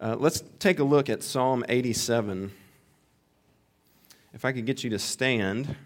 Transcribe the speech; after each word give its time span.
Uh, 0.00 0.16
let's 0.18 0.42
take 0.58 0.80
a 0.80 0.84
look 0.84 1.08
at 1.08 1.22
Psalm 1.22 1.64
87. 1.68 2.52
If 4.32 4.44
I 4.44 4.52
could 4.52 4.66
get 4.66 4.82
you 4.82 4.90
to 4.90 4.98
stand 4.98 5.76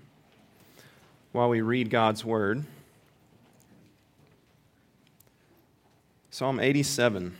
while 1.33 1.50
we 1.50 1.61
read 1.61 1.90
God's 1.90 2.24
word. 2.24 2.64
Psalm 6.30 6.58
87. 6.58 7.36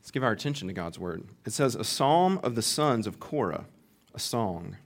Let's 0.00 0.10
give 0.10 0.24
our 0.24 0.32
attention 0.32 0.66
to 0.66 0.74
God's 0.74 0.98
word. 0.98 1.24
It 1.46 1.52
says, 1.52 1.76
A 1.76 1.84
psalm 1.84 2.40
of 2.42 2.54
the 2.54 2.62
sons 2.62 3.06
of 3.06 3.20
Korah, 3.20 3.66
a 4.14 4.18
song. 4.18 4.78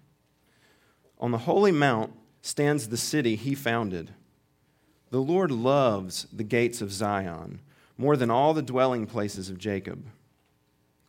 On 1.18 1.30
the 1.30 1.38
holy 1.38 1.72
mount 1.72 2.12
stands 2.42 2.88
the 2.88 2.96
city 2.96 3.36
he 3.36 3.54
founded. 3.54 4.10
The 5.10 5.22
Lord 5.22 5.50
loves 5.50 6.26
the 6.32 6.44
gates 6.44 6.82
of 6.82 6.92
Zion 6.92 7.60
more 7.96 8.16
than 8.16 8.30
all 8.30 8.52
the 8.52 8.62
dwelling 8.62 9.06
places 9.06 9.48
of 9.48 9.58
Jacob. 9.58 10.04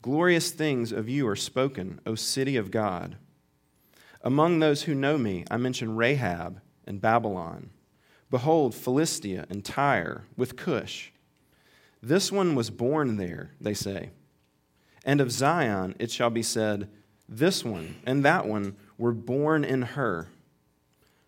Glorious 0.04 0.52
things 0.52 0.92
of 0.92 1.08
you 1.08 1.26
are 1.30 1.36
spoken, 1.36 2.02
O 2.06 2.14
city 2.14 2.58
of 2.58 2.72
God. 2.72 3.16
Among 4.22 4.60
those 4.60 4.84
who 4.84 4.94
know 4.94 5.18
me, 5.18 5.46
I 5.50 5.56
mention 5.56 5.96
Rahab 5.96 6.60
and 6.86 7.00
Babylon. 7.00 7.70
Behold, 8.30 8.76
Philistia 8.76 9.46
and 9.50 9.64
Tyre 9.64 10.26
with 10.36 10.58
Cush. 10.58 11.14
This 12.02 12.34
one 12.34 12.54
was 12.54 12.70
born 12.70 13.16
there, 13.16 13.52
they 13.62 13.74
say. 13.74 14.10
And 15.06 15.22
of 15.22 15.32
Zion 15.32 15.96
it 16.00 16.12
shall 16.12 16.30
be 16.30 16.44
said, 16.44 16.90
This 17.30 17.64
one 17.64 17.96
and 18.06 18.26
that 18.26 18.46
one 18.46 18.76
were 18.98 19.14
born 19.14 19.64
in 19.64 19.84
her. 19.84 20.28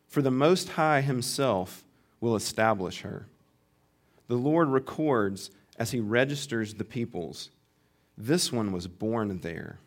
For 0.10 0.22
the 0.22 0.32
Most 0.32 0.72
High 0.72 1.00
Himself 1.00 1.86
will 2.20 2.36
establish 2.36 3.04
her. 3.04 3.28
The 4.28 4.36
Lord 4.36 4.68
records 4.68 5.50
as 5.80 5.92
He 5.92 6.02
registers 6.02 6.74
the 6.74 6.84
peoples. 6.84 7.52
This 8.18 8.52
one 8.52 8.72
was 8.72 8.88
born 8.88 9.40
there. 9.40 9.80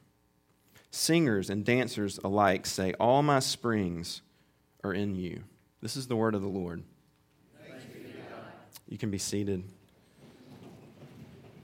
Singers 0.91 1.51
and 1.51 1.65
dancers 1.65 2.19
alike 2.23 2.67
say, 2.67 2.95
All 3.01 3.23
my 3.23 3.39
springs 3.41 4.23
are 4.85 4.93
in 4.93 5.15
you. 5.15 5.45
This 5.81 5.97
is 5.97 6.07
the 6.07 6.17
word 6.17 6.35
of 6.35 6.43
the 6.43 6.49
Lord. 6.49 6.83
You 8.89 8.97
can 8.97 9.11
be 9.11 9.19
seated. 9.19 9.63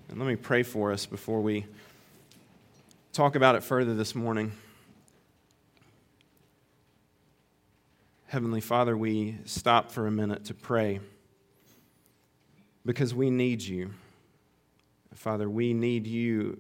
And 0.09 0.19
let 0.19 0.29
me 0.29 0.37
pray 0.37 0.63
for 0.63 0.93
us 0.93 1.07
before 1.07 1.41
we 1.41 1.65
talk 3.13 3.35
about 3.35 3.55
it 3.57 3.63
further 3.63 3.95
this 3.95 4.15
morning. 4.15 4.53
Heavenly 8.27 8.61
Father, 8.61 8.97
we 8.97 9.39
stop 9.45 9.91
for 9.91 10.07
a 10.07 10.11
minute 10.11 10.45
to 10.47 10.55
pray 10.55 11.01
because 12.85 13.15
we 13.15 13.31
need 13.31 13.63
you. 13.63 13.91
Father, 15.15 15.49
we 15.49 15.73
need 15.73 16.07
you 16.07 16.59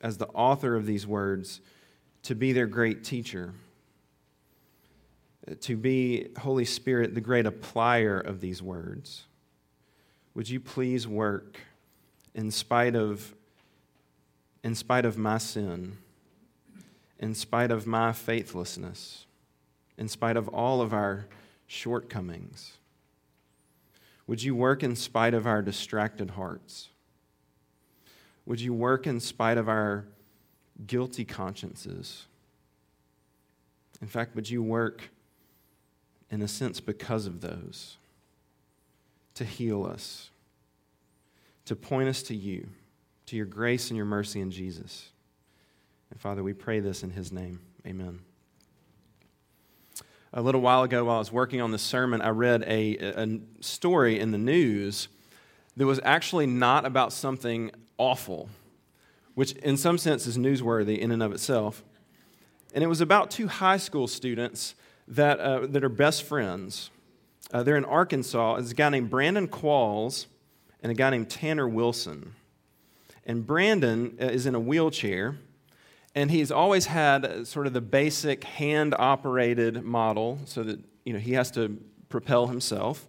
as 0.00 0.18
the 0.18 0.26
author 0.28 0.74
of 0.74 0.86
these 0.86 1.06
words 1.06 1.60
to 2.24 2.34
be 2.34 2.52
their 2.52 2.66
great 2.66 3.04
teacher, 3.04 3.54
to 5.60 5.76
be, 5.76 6.28
Holy 6.38 6.64
Spirit, 6.64 7.14
the 7.14 7.20
great 7.20 7.46
applier 7.46 8.24
of 8.24 8.40
these 8.40 8.62
words. 8.62 9.24
Would 10.34 10.48
you 10.48 10.60
please 10.60 11.06
work 11.06 11.58
in 12.34 12.50
spite 12.50 12.94
of, 12.94 13.34
in 14.62 14.74
spite 14.74 15.04
of 15.04 15.18
my 15.18 15.38
sin, 15.38 15.98
in 17.18 17.34
spite 17.34 17.70
of 17.70 17.86
my 17.86 18.12
faithlessness, 18.12 19.26
in 19.98 20.08
spite 20.08 20.36
of 20.36 20.48
all 20.48 20.80
of 20.80 20.92
our 20.92 21.26
shortcomings? 21.66 22.78
Would 24.26 24.42
you 24.42 24.54
work 24.54 24.82
in 24.82 24.96
spite 24.96 25.34
of 25.34 25.46
our 25.46 25.62
distracted 25.62 26.30
hearts? 26.30 26.88
Would 28.46 28.60
you 28.60 28.74
work 28.74 29.06
in 29.06 29.20
spite 29.20 29.58
of 29.58 29.68
our 29.68 30.06
guilty 30.86 31.24
consciences? 31.24 32.26
In 34.00 34.08
fact, 34.08 34.34
would 34.34 34.50
you 34.50 34.62
work, 34.62 35.10
in 36.30 36.42
a 36.42 36.48
sense, 36.48 36.80
because 36.80 37.26
of 37.26 37.40
those 37.40 37.98
to 39.34 39.44
heal 39.44 39.84
us, 39.84 40.30
to 41.66 41.76
point 41.76 42.08
us 42.08 42.22
to 42.24 42.34
you, 42.34 42.68
to 43.26 43.36
your 43.36 43.46
grace 43.46 43.90
and 43.90 43.96
your 43.96 44.06
mercy 44.06 44.40
in 44.40 44.50
Jesus? 44.50 45.10
And 46.10 46.20
Father, 46.20 46.42
we 46.42 46.52
pray 46.52 46.80
this 46.80 47.02
in 47.02 47.10
his 47.10 47.32
name. 47.32 47.60
Amen. 47.86 48.20
A 50.34 50.42
little 50.42 50.60
while 50.60 50.82
ago, 50.82 51.04
while 51.04 51.16
I 51.16 51.18
was 51.18 51.30
working 51.30 51.60
on 51.60 51.72
this 51.72 51.82
sermon, 51.82 52.20
I 52.22 52.30
read 52.30 52.64
a, 52.66 52.96
a 52.96 53.38
story 53.60 54.18
in 54.18 54.32
the 54.32 54.38
news 54.38 55.08
that 55.76 55.86
was 55.86 56.00
actually 56.04 56.46
not 56.46 56.84
about 56.84 57.12
something 57.12 57.70
awful, 57.98 58.48
which 59.34 59.52
in 59.52 59.76
some 59.76 59.98
sense 59.98 60.26
is 60.26 60.36
newsworthy 60.36 60.98
in 60.98 61.10
and 61.10 61.22
of 61.22 61.32
itself. 61.32 61.84
And 62.74 62.82
it 62.82 62.86
was 62.86 63.00
about 63.00 63.30
two 63.30 63.48
high 63.48 63.76
school 63.76 64.06
students 64.06 64.74
that, 65.08 65.40
uh, 65.40 65.66
that 65.66 65.84
are 65.84 65.88
best 65.88 66.22
friends. 66.22 66.90
Uh, 67.52 67.62
they're 67.62 67.76
in 67.76 67.84
Arkansas. 67.84 68.56
There's 68.56 68.70
a 68.70 68.74
guy 68.74 68.88
named 68.88 69.10
Brandon 69.10 69.48
Qualls 69.48 70.26
and 70.82 70.90
a 70.90 70.94
guy 70.94 71.10
named 71.10 71.30
Tanner 71.30 71.68
Wilson. 71.68 72.34
And 73.24 73.46
Brandon 73.46 74.16
uh, 74.20 74.26
is 74.26 74.46
in 74.46 74.54
a 74.54 74.60
wheelchair, 74.60 75.36
and 76.14 76.30
he's 76.30 76.50
always 76.50 76.86
had 76.86 77.46
sort 77.46 77.66
of 77.66 77.72
the 77.72 77.80
basic 77.80 78.44
hand 78.44 78.94
operated 78.98 79.82
model 79.84 80.38
so 80.44 80.62
that 80.62 80.80
you 81.04 81.12
know, 81.12 81.18
he 81.18 81.32
has 81.32 81.50
to 81.52 81.80
propel 82.08 82.48
himself. 82.48 83.06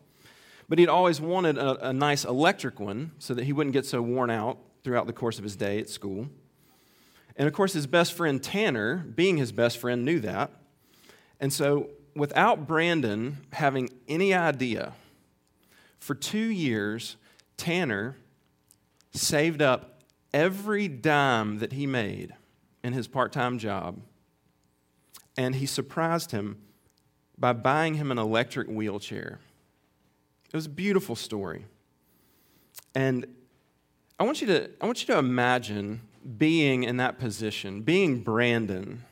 But 0.74 0.80
he'd 0.80 0.90
always 0.90 1.22
wanted 1.22 1.60
a, 1.60 1.90
a 1.90 1.94
nice 1.94 2.26
electric 2.26 2.80
one 2.80 3.12
so 3.20 3.36
that 3.36 3.44
he 3.44 3.54
wouldn't 3.54 3.74
get 3.74 3.86
so 3.86 4.02
worn 4.02 4.32
out 4.32 4.58
throughout 4.84 5.06
the 5.06 5.14
course 5.14 5.38
of 5.38 5.44
his 5.44 5.56
day 5.56 5.78
at 5.78 5.88
school. 5.88 6.30
And 7.36 7.48
of 7.48 7.54
course, 7.54 7.74
his 7.74 7.86
best 7.86 8.14
friend 8.14 8.42
Tanner, 8.42 8.96
being 8.96 9.38
his 9.38 9.52
best 9.52 9.78
friend, 9.78 10.04
knew 10.04 10.20
that. 10.22 10.50
And 11.40 11.54
so, 11.54 11.92
without 12.16 12.66
Brandon 12.66 13.46
having 13.52 13.88
any 14.08 14.34
idea, 14.34 14.94
for 16.00 16.16
two 16.16 16.40
years, 16.40 17.18
Tanner 17.56 18.18
saved 19.12 19.62
up 19.62 20.02
every 20.34 20.88
dime 20.88 21.60
that 21.60 21.74
he 21.74 21.86
made 21.86 22.34
in 22.84 22.94
his 22.94 23.08
part 23.08 23.32
time 23.32 23.60
job. 23.60 24.00
And 25.38 25.54
he 25.54 25.68
surprised 25.68 26.32
him 26.32 26.58
by 27.38 27.54
buying 27.54 27.94
him 27.94 28.10
an 28.10 28.18
electric 28.18 28.68
wheelchair. 28.68 29.40
It 30.54 30.56
was 30.56 30.68
a 30.68 30.70
beautiful 30.70 31.16
story. 31.16 31.66
And 32.94 33.26
I 34.20 34.24
want 34.24 34.40
you 34.40 34.48
to, 34.48 34.70
I 34.80 34.86
want 34.86 35.02
you 35.02 35.08
to 35.08 35.18
imagine 35.18 36.02
being 36.38 36.84
in 36.84 36.98
that 36.98 37.18
position, 37.18 37.82
being 37.82 38.22
Brandon, 38.22 39.04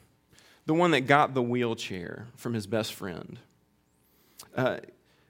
the 0.68 0.76
one 0.76 0.92
that 0.92 1.02
got 1.02 1.34
the 1.34 1.42
wheelchair 1.42 2.28
from 2.38 2.54
his 2.54 2.68
best 2.68 2.94
friend. 2.94 3.40
Uh, 4.56 4.78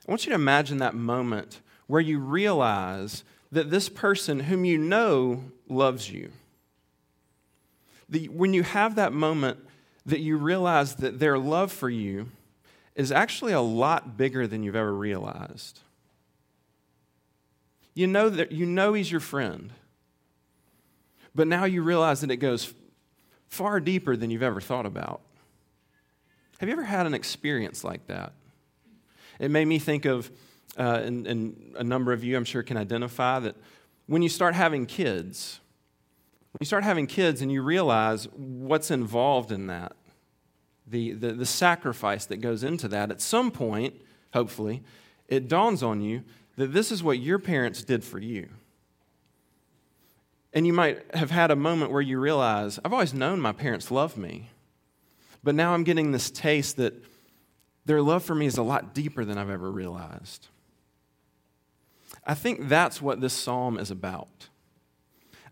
I 0.06 0.12
want 0.12 0.26
you 0.26 0.32
to 0.32 0.36
imagine 0.36 0.80
that 0.80 0.96
moment 0.96 1.62
where 1.88 2.02
you 2.02 2.20
realize 2.20 3.24
that 3.50 3.72
this 3.72 3.88
person 3.88 4.42
whom 4.42 4.66
you 4.66 4.78
know 4.78 5.46
loves 5.70 6.12
you. 6.12 6.32
The, 8.10 8.28
when 8.28 8.54
you 8.54 8.64
have 8.64 8.96
that 8.96 9.14
moment 9.14 9.60
that 10.06 10.20
you 10.20 10.36
realize 10.36 10.96
that 10.96 11.20
their 11.20 11.40
love 11.40 11.72
for 11.72 11.90
you 11.90 12.30
is 12.96 13.14
actually 13.14 13.54
a 13.54 13.62
lot 13.62 14.18
bigger 14.18 14.46
than 14.46 14.64
you've 14.64 14.76
ever 14.76 14.94
realized. 14.94 15.80
You 17.94 18.08
know 18.08 18.30
that 18.30 18.52
you 18.52 18.66
know 18.66 18.94
he's 18.94 19.12
your 19.12 19.20
friend. 19.20 19.74
But 21.34 21.48
now 21.48 21.66
you 21.66 21.82
realize 21.82 22.22
that 22.22 22.32
it 22.32 22.38
goes 22.38 22.74
far 23.48 23.80
deeper 23.80 24.16
than 24.16 24.30
you've 24.30 24.44
ever 24.44 24.62
thought 24.62 24.86
about. 24.86 25.22
Have 26.60 26.70
you 26.70 26.74
ever 26.74 26.84
had 26.84 27.06
an 27.06 27.14
experience 27.14 27.84
like 27.84 28.08
that? 28.08 28.34
It 29.40 29.50
made 29.50 29.66
me 29.66 29.80
think 29.80 30.06
of, 30.06 30.30
uh, 30.78 31.02
and, 31.04 31.26
and 31.26 31.74
a 31.76 31.84
number 31.84 32.14
of 32.14 32.24
you 32.24 32.38
I'm 32.38 32.46
sure 32.46 32.64
can 32.64 32.78
identify, 32.78 33.40
that 33.40 33.56
when 34.06 34.22
you 34.22 34.30
start 34.30 34.56
having 34.56 34.86
kids, 34.86 35.60
when 36.52 36.60
you 36.60 36.66
start 36.66 36.84
having 36.84 37.08
kids 37.08 37.42
and 37.42 37.52
you 37.52 37.62
realize 37.62 38.28
what's 38.36 38.92
involved 38.92 39.52
in 39.52 39.68
that, 39.68 39.96
the, 40.86 41.14
the, 41.14 41.32
the 41.32 41.46
sacrifice 41.46 42.26
that 42.26 42.38
goes 42.38 42.64
into 42.64 42.88
that, 42.90 43.10
at 43.10 43.22
some 43.22 43.52
point, 43.52 43.96
hopefully, 44.34 44.84
it 45.28 45.48
dawns 45.48 45.82
on 45.82 46.02
you 46.02 46.24
that 46.58 46.74
this 46.74 46.92
is 46.92 47.04
what 47.04 47.20
your 47.20 47.40
parents 47.40 47.84
did 47.84 48.04
for 48.04 48.20
you. 48.20 48.50
And 50.54 50.68
you 50.68 50.74
might 50.74 51.16
have 51.16 51.32
had 51.32 51.50
a 51.50 51.56
moment 51.56 51.92
where 51.92 52.02
you 52.02 52.20
realize, 52.20 52.80
I've 52.84 52.94
always 52.94 53.14
known 53.14 53.40
my 53.40 53.54
parents 53.54 53.90
love 53.90 54.18
me, 54.18 54.50
but 55.44 55.56
now 55.56 55.74
I'm 55.74 55.84
getting 55.84 56.12
this 56.12 56.30
taste 56.30 56.78
that 56.78 56.94
their 57.86 58.02
love 58.02 58.24
for 58.24 58.36
me 58.36 58.46
is 58.46 58.58
a 58.58 58.64
lot 58.64 58.94
deeper 58.94 59.26
than 59.26 59.38
I've 59.38 59.50
ever 59.50 59.72
realized. 59.72 60.48
I 62.26 62.34
think 62.34 62.68
that's 62.68 63.02
what 63.02 63.22
this 63.22 63.34
psalm 63.34 63.80
is 63.80 63.90
about. 63.90 64.50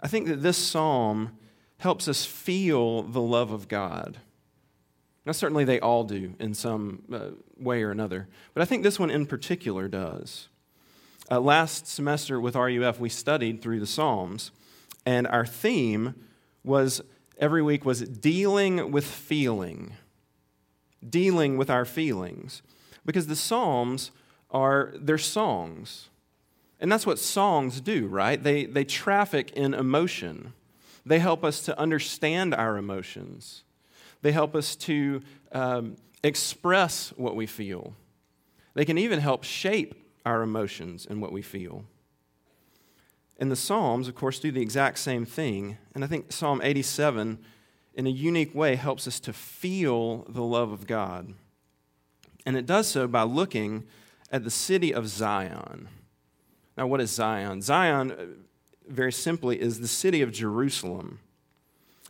I 0.02 0.08
think 0.08 0.28
that 0.28 0.42
this 0.42 0.58
psalm 0.58 1.38
helps 1.78 2.08
us 2.08 2.26
feel 2.26 3.04
the 3.04 3.22
love 3.22 3.52
of 3.52 3.68
God. 3.68 4.18
Now, 5.26 5.32
certainly 5.32 5.64
they 5.64 5.80
all 5.80 6.04
do 6.04 6.36
in 6.40 6.54
some 6.54 7.04
uh, 7.12 7.32
way 7.58 7.84
or 7.84 7.92
another, 7.92 8.28
but 8.54 8.62
I 8.62 8.66
think 8.66 8.84
this 8.84 9.00
one 9.00 9.10
in 9.10 9.26
particular 9.26 9.88
does. 9.88 10.50
Uh, 11.32 11.40
last 11.40 11.86
semester 11.86 12.42
with 12.42 12.56
RUF, 12.56 13.00
we 13.00 13.08
studied 13.08 13.62
through 13.62 13.80
the 13.80 13.86
Psalms, 13.86 14.50
and 15.06 15.28
our 15.28 15.46
theme 15.46 16.16
was 16.64 17.02
every 17.38 17.62
week 17.62 17.86
was 17.86 18.02
dealing 18.02 18.92
with 18.92 19.06
feeling, 19.06 19.94
dealing 21.08 21.56
with 21.56 21.70
our 21.70 21.86
feelings. 21.86 22.64
Because 23.06 23.28
the 23.28 23.36
Psalms 23.36 24.10
are, 24.50 24.92
they're 24.96 25.20
songs. 25.20 26.10
And 26.80 26.92
that's 26.92 27.06
what 27.06 27.20
songs 27.20 27.80
do, 27.80 28.08
right? 28.08 28.42
They, 28.42 28.66
they 28.66 28.84
traffic 28.84 29.52
in 29.52 29.76
emotion. 29.76 30.54
They 31.06 31.20
help 31.20 31.44
us 31.44 31.62
to 31.66 31.80
understand 31.80 32.56
our 32.56 32.76
emotions. 32.76 33.64
They 34.24 34.32
help 34.32 34.56
us 34.56 34.76
to 34.78 35.22
um, 35.52 35.96
express 36.24 37.14
what 37.18 37.36
we 37.36 37.46
feel. 37.46 37.94
They 38.74 38.84
can 38.84 38.98
even 38.98 39.20
help 39.20 39.44
shape 39.44 40.09
our 40.26 40.42
emotions 40.42 41.06
and 41.10 41.22
what 41.22 41.32
we 41.32 41.42
feel. 41.42 41.86
And 43.40 43.50
the 43.50 43.56
Psalms, 43.56 44.08
of 44.08 44.16
course, 44.16 44.40
do 44.40 44.52
the 44.52 44.62
exact 44.62 45.00
same 45.00 45.26
thing. 45.26 45.78
And 45.96 46.04
I 46.04 46.08
think 46.08 46.32
Psalm 46.32 46.62
87, 46.62 47.40
in 47.94 48.08
a 48.08 48.10
unique 48.10 48.54
way, 48.54 48.76
helps 48.76 49.08
us 49.08 49.20
to 49.22 49.34
feel 49.34 50.26
the 50.28 50.44
love 50.44 50.72
of 50.72 50.88
God. 50.88 51.34
And 52.46 52.58
it 52.58 52.66
does 52.66 52.88
so 52.88 53.08
by 53.08 53.24
looking 53.24 53.86
at 54.32 54.44
the 54.44 54.52
city 54.52 54.94
of 54.94 55.08
Zion. 55.08 55.88
Now, 56.78 56.88
what 56.88 57.02
is 57.02 57.12
Zion? 57.12 57.62
Zion, 57.62 58.12
uh, 58.12 58.26
very 58.88 59.12
simply, 59.12 59.60
is 59.60 59.80
the 59.80 59.88
city 59.88 60.22
of 60.22 60.32
Jerusalem. 60.32 61.20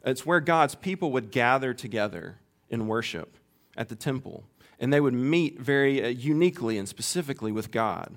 It's 0.04 0.26
where 0.26 0.40
God's 0.40 0.76
people 0.76 1.12
would 1.12 1.32
gather 1.32 1.74
together 1.74 2.38
in 2.70 2.88
worship 2.88 3.36
at 3.80 3.90
the 3.90 3.96
temple, 3.96 4.44
and 4.80 4.94
they 4.94 5.00
would 5.00 5.14
meet 5.14 5.60
very 5.60 6.04
uh, 6.04 6.10
uniquely 6.10 6.78
and 6.78 6.88
specifically 6.88 7.52
with 7.52 7.72
God. 7.72 8.16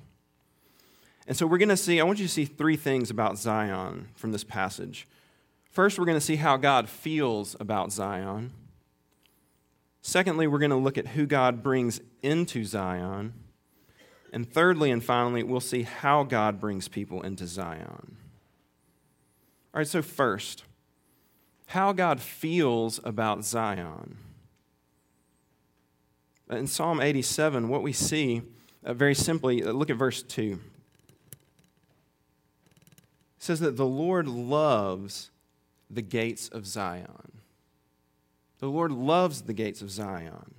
And 1.26 1.37
so 1.37 1.47
we're 1.47 1.59
going 1.59 1.69
to 1.69 1.76
see, 1.76 2.00
I 2.00 2.05
want 2.05 2.19
you 2.19 2.26
to 2.26 2.32
see 2.32 2.44
three 2.44 2.76
things 2.76 3.09
about 3.09 3.38
Zion 3.38 4.09
from 4.17 4.32
this 4.32 4.43
passage. 4.43 5.06
First, 5.70 5.99
we're 5.99 6.05
going 6.05 6.19
to 6.19 6.20
see 6.20 6.37
how 6.37 6.56
God 6.56 6.88
feels 6.88 7.56
about 7.61 7.93
Zion. 7.93 8.50
Secondly, 10.03 10.49
we're 10.49 10.59
going 10.59 10.70
to 10.70 10.76
look 10.76 10.99
at 10.99 11.09
who 11.09 11.26
God 11.26 11.62
brings 11.62 12.00
into 12.23 12.65
Zion. 12.65 13.32
And 14.32 14.50
thirdly 14.50 14.91
and 14.91 15.03
finally, 15.03 15.44
we'll 15.44 15.61
see 15.61 15.82
how 15.82 16.25
God 16.25 16.58
brings 16.58 16.88
people 16.88 17.23
into 17.23 17.47
Zion. 17.47 18.17
All 19.73 19.79
right, 19.79 19.87
so 19.87 20.03
first, 20.03 20.65
how 21.67 21.93
God 21.93 22.20
feels 22.20 22.99
about 23.05 23.44
Zion. 23.44 24.19
In 26.50 26.67
Psalm 26.67 27.00
87, 27.00 27.69
what 27.69 27.83
we 27.83 27.93
see, 27.93 28.43
uh, 28.85 28.94
very 28.94 29.15
simply, 29.15 29.62
uh, 29.62 29.73
look 29.73 29.91
at 29.91 29.97
verse 29.97 30.23
2 30.23 30.59
says 33.39 33.59
that 33.59 33.77
the 33.77 33.87
Lord 33.87 34.29
loves 34.29 35.31
the 35.91 36.03
gates 36.03 36.49
of 36.49 36.65
Zion. 36.65 37.41
The 38.61 38.69
Lord 38.69 38.93
loves 38.93 39.43
the 39.43 39.53
gates 39.53 39.83
of 39.83 39.91
Zion. 39.91 40.55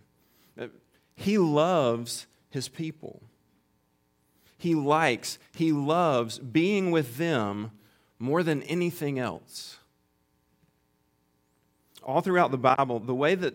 He 1.15 1.37
loves 1.37 2.27
his 2.49 2.67
people. 2.67 3.21
He 4.57 4.75
likes, 4.75 5.39
he 5.55 5.71
loves 5.71 6.39
being 6.39 6.91
with 6.91 7.17
them 7.17 7.71
more 8.19 8.43
than 8.43 8.63
anything 8.63 9.19
else. 9.19 9.77
All 12.01 12.21
throughout 12.21 12.51
the 12.51 12.57
Bible, 12.57 12.99
the 12.99 13.15
way 13.15 13.35
that 13.35 13.53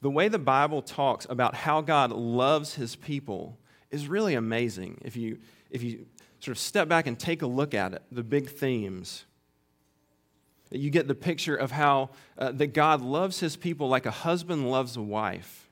the 0.00 0.10
way 0.10 0.28
the 0.28 0.38
Bible 0.38 0.82
talks 0.82 1.26
about 1.28 1.54
how 1.54 1.80
God 1.80 2.10
loves 2.10 2.74
his 2.74 2.96
people 2.96 3.58
is 3.90 4.08
really 4.08 4.34
amazing. 4.34 4.98
If 5.02 5.16
you, 5.16 5.38
if 5.70 5.82
you 5.82 6.06
sort 6.40 6.56
of 6.56 6.58
step 6.58 6.88
back 6.88 7.06
and 7.06 7.18
take 7.18 7.42
a 7.42 7.46
look 7.46 7.74
at 7.74 7.92
it, 7.92 8.02
the 8.10 8.22
big 8.22 8.48
themes. 8.48 9.24
You 10.70 10.90
get 10.90 11.08
the 11.08 11.14
picture 11.14 11.56
of 11.56 11.72
how 11.72 12.10
uh, 12.38 12.52
that 12.52 12.68
God 12.68 13.02
loves 13.02 13.40
his 13.40 13.56
people 13.56 13.88
like 13.88 14.06
a 14.06 14.10
husband 14.10 14.70
loves 14.70 14.96
a 14.96 15.02
wife. 15.02 15.68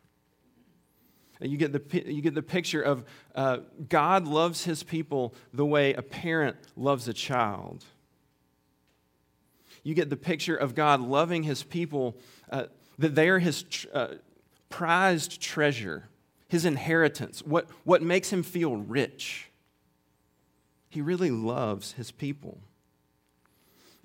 You 1.40 1.56
get 1.56 1.72
the, 1.72 2.12
you 2.12 2.20
get 2.20 2.34
the 2.34 2.42
picture 2.42 2.82
of 2.82 3.04
uh, 3.34 3.58
God 3.88 4.26
loves 4.26 4.64
his 4.64 4.82
people 4.82 5.34
the 5.54 5.64
way 5.64 5.94
a 5.94 6.02
parent 6.02 6.56
loves 6.76 7.06
a 7.06 7.12
child. 7.12 7.84
You 9.84 9.94
get 9.94 10.10
the 10.10 10.16
picture 10.16 10.56
of 10.56 10.74
God 10.74 11.00
loving 11.00 11.44
his 11.44 11.62
people, 11.62 12.16
uh, 12.50 12.64
that 12.98 13.14
they 13.14 13.28
are 13.28 13.38
his 13.38 13.62
tr- 13.62 13.86
uh, 13.94 14.08
prized 14.68 15.40
treasure, 15.40 16.08
his 16.48 16.64
inheritance, 16.64 17.42
what, 17.42 17.68
what 17.84 18.02
makes 18.02 18.30
him 18.30 18.42
feel 18.42 18.76
rich. 18.76 19.50
He 20.88 21.00
really 21.00 21.30
loves 21.30 21.92
his 21.92 22.10
people. 22.10 22.58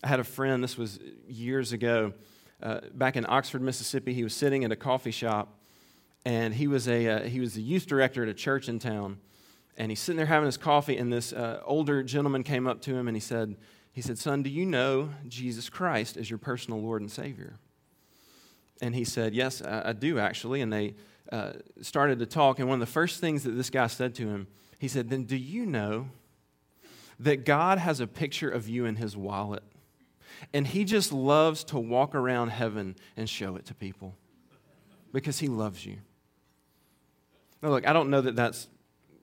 I 0.04 0.08
had 0.08 0.20
a 0.20 0.24
friend, 0.24 0.64
this 0.64 0.78
was 0.78 1.00
years 1.28 1.72
ago, 1.72 2.14
uh, 2.62 2.82
back 2.94 3.16
in 3.16 3.26
Oxford, 3.28 3.62
Mississippi. 3.62 4.14
He 4.14 4.24
was 4.24 4.34
sitting 4.34 4.64
at 4.64 4.72
a 4.72 4.76
coffee 4.76 5.12
shop, 5.12 5.60
and 6.26 6.54
he 6.54 6.68
was, 6.68 6.88
a, 6.88 7.08
uh, 7.08 7.24
he 7.24 7.40
was 7.40 7.54
the 7.54 7.62
youth 7.62 7.88
director 7.88 8.24
at 8.24 8.30
a 8.30 8.34
church 8.34 8.68
in 8.68 8.80
town. 8.80 9.20
And 9.78 9.92
he's 9.92 10.00
sitting 10.00 10.18
there 10.18 10.26
having 10.26 10.46
his 10.46 10.58
coffee, 10.58 10.98
and 10.98 11.12
this 11.12 11.34
uh, 11.34 11.62
older 11.66 12.04
gentleman 12.04 12.44
came 12.44 12.68
up 12.68 12.82
to 12.82 12.94
him 12.94 13.08
and 13.08 13.16
he 13.18 13.22
said, 13.22 13.56
he 13.92 14.02
said, 14.02 14.18
Son, 14.18 14.44
do 14.44 14.50
you 14.50 14.66
know 14.66 15.10
Jesus 15.28 15.70
Christ 15.70 16.18
as 16.18 16.30
your 16.30 16.40
personal 16.40 16.82
Lord 16.82 17.02
and 17.02 17.12
Savior? 17.12 17.56
And 18.82 18.96
he 18.96 19.04
said, 19.04 19.34
Yes, 19.34 19.62
I, 19.62 19.90
I 19.90 19.94
do 19.94 20.20
actually. 20.20 20.62
And 20.62 20.72
they 20.72 20.96
uh, 21.32 21.54
started 21.82 22.20
to 22.20 22.26
talk. 22.26 22.60
And 22.60 22.68
one 22.68 22.82
of 22.82 22.88
the 22.88 22.92
first 22.92 23.20
things 23.20 23.44
that 23.44 23.52
this 23.52 23.70
guy 23.70 23.88
said 23.88 24.16
to 24.16 24.28
him, 24.28 24.48
he 24.80 24.88
said, 24.88 25.10
Then 25.10 25.24
do 25.24 25.38
you 25.38 25.66
know 25.66 26.08
that 27.20 27.46
God 27.46 27.78
has 27.78 28.00
a 28.00 28.08
picture 28.08 28.50
of 28.50 28.68
you 28.68 28.86
in 28.86 28.96
his 28.96 29.16
wallet. 29.16 29.64
And 30.54 30.68
he 30.68 30.84
just 30.84 31.14
loves 31.14 31.64
to 31.66 31.80
walk 31.80 32.16
around 32.16 32.50
heaven 32.50 32.96
and 33.16 33.30
show 33.30 33.56
it 33.56 33.66
to 33.68 33.74
people 33.74 34.16
because 35.14 35.40
he 35.40 35.48
loves 35.48 35.86
you. 35.86 35.98
Now, 37.62 37.70
look, 37.70 37.88
I 37.88 37.94
don't 37.94 38.10
know 38.10 38.22
that 38.22 38.36
that's 38.36 38.68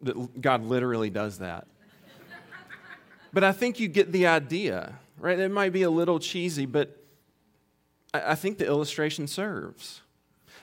that 0.02 0.40
God 0.40 0.62
literally 0.62 1.10
does 1.10 1.38
that. 1.38 1.66
but 3.34 3.44
I 3.44 3.52
think 3.52 3.78
you 3.78 3.88
get 3.88 4.12
the 4.12 4.28
idea, 4.28 4.94
right? 5.18 5.38
It 5.38 5.50
might 5.50 5.72
be 5.72 5.82
a 5.82 5.90
little 5.90 6.18
cheesy, 6.18 6.64
but 6.64 6.99
I 8.12 8.34
think 8.34 8.58
the 8.58 8.66
illustration 8.66 9.26
serves. 9.26 10.02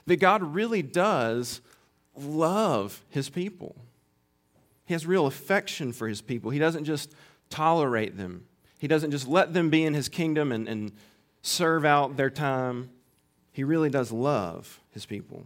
That 0.06 0.18
God 0.18 0.42
really 0.42 0.82
does 0.82 1.62
love 2.16 3.04
his 3.10 3.30
people. 3.30 3.76
He 4.86 4.94
has 4.94 5.06
real 5.06 5.28
affection 5.28 5.92
for 5.92 6.08
his 6.08 6.22
people. 6.22 6.52
He 6.52 6.60
doesn't 6.60 6.86
just 6.86 7.14
tolerate 7.50 8.18
them, 8.18 8.46
he 8.80 8.88
doesn't 8.88 9.12
just 9.12 9.28
let 9.28 9.54
them 9.54 9.70
be 9.70 9.84
in 9.84 9.94
his 9.94 10.10
kingdom 10.10 10.52
and, 10.52 10.68
and 10.68 10.92
serve 11.42 11.86
out 11.86 12.18
their 12.18 12.30
time. 12.30 12.90
He 13.52 13.64
really 13.64 13.90
does 13.90 14.12
love 14.12 14.80
his 14.92 15.06
people. 15.06 15.44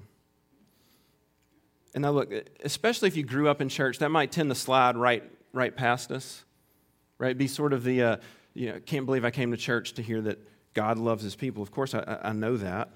And 1.93 2.01
now, 2.01 2.11
look, 2.11 2.33
especially 2.63 3.07
if 3.07 3.15
you 3.15 3.23
grew 3.23 3.49
up 3.49 3.61
in 3.61 3.69
church, 3.69 3.99
that 3.99 4.09
might 4.09 4.31
tend 4.31 4.49
to 4.49 4.55
slide 4.55 4.97
right, 4.97 5.23
right 5.53 5.75
past 5.75 6.11
us, 6.11 6.43
right? 7.17 7.37
Be 7.37 7.47
sort 7.47 7.73
of 7.73 7.83
the, 7.83 8.03
uh, 8.03 8.17
you 8.53 8.71
know, 8.71 8.79
can't 8.85 9.05
believe 9.05 9.25
I 9.25 9.31
came 9.31 9.51
to 9.51 9.57
church 9.57 9.93
to 9.93 10.01
hear 10.01 10.21
that 10.21 10.39
God 10.73 10.97
loves 10.97 11.23
his 11.23 11.35
people. 11.35 11.61
Of 11.61 11.71
course, 11.71 11.93
I, 11.93 12.19
I 12.23 12.33
know 12.33 12.57
that. 12.57 12.89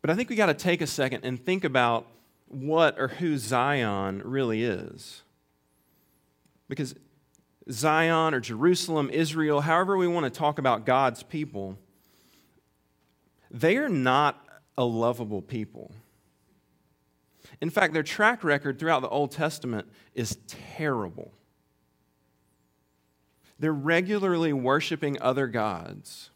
But 0.00 0.10
I 0.10 0.14
think 0.14 0.28
we 0.28 0.36
got 0.36 0.46
to 0.46 0.54
take 0.54 0.80
a 0.80 0.86
second 0.86 1.24
and 1.24 1.42
think 1.42 1.64
about 1.64 2.06
what 2.48 2.98
or 2.98 3.08
who 3.08 3.38
Zion 3.38 4.22
really 4.24 4.62
is. 4.62 5.22
Because 6.68 6.94
Zion 7.70 8.34
or 8.34 8.40
Jerusalem, 8.40 9.08
Israel, 9.10 9.62
however 9.62 9.96
we 9.96 10.06
want 10.06 10.24
to 10.24 10.30
talk 10.30 10.58
about 10.58 10.84
God's 10.84 11.22
people, 11.22 11.78
they 13.50 13.76
are 13.76 13.88
not 13.88 14.44
a 14.76 14.84
lovable 14.84 15.40
people. 15.40 15.92
In 17.60 17.70
fact, 17.70 17.94
their 17.94 18.02
track 18.02 18.44
record 18.44 18.78
throughout 18.78 19.00
the 19.00 19.08
Old 19.08 19.30
Testament 19.30 19.86
is 20.14 20.36
terrible. 20.46 21.32
They're 23.64 23.72
regularly 23.72 24.52
worshiping 24.52 25.16
other 25.22 25.46
gods. 25.46 26.28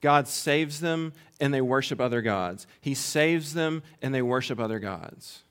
God 0.00 0.26
saves 0.26 0.80
them 0.80 1.12
and 1.40 1.54
they 1.54 1.60
worship 1.60 2.00
other 2.00 2.22
gods. 2.22 2.66
He 2.80 2.92
saves 2.92 3.54
them 3.54 3.84
and 4.02 4.12
they 4.12 4.20
worship 4.20 4.58
other 4.58 4.80
gods. 4.80 5.44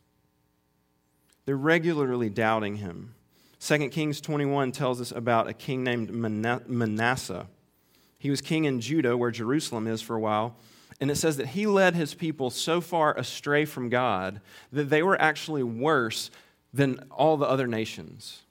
They're 1.45 1.55
regularly 1.55 2.29
doubting 2.29 2.75
him. 2.75 3.15
2 3.61 3.87
Kings 3.87 4.19
21 4.19 4.73
tells 4.73 4.99
us 4.99 5.13
about 5.13 5.47
a 5.47 5.53
king 5.53 5.85
named 5.85 6.11
Manasseh. 6.11 7.47
He 8.17 8.29
was 8.29 8.41
king 8.41 8.65
in 8.65 8.81
Judah, 8.81 9.15
where 9.15 9.31
Jerusalem 9.31 9.87
is 9.87 10.01
for 10.01 10.17
a 10.17 10.19
while. 10.19 10.57
And 10.99 11.09
it 11.09 11.15
says 11.15 11.37
that 11.37 11.47
he 11.47 11.65
led 11.65 11.95
his 11.95 12.13
people 12.13 12.49
so 12.49 12.81
far 12.81 13.17
astray 13.17 13.63
from 13.63 13.87
God 13.87 14.41
that 14.73 14.89
they 14.89 15.01
were 15.01 15.21
actually 15.21 15.63
worse 15.63 16.29
than 16.73 17.07
all 17.09 17.37
the 17.37 17.47
other 17.47 17.67
nations. 17.67 18.41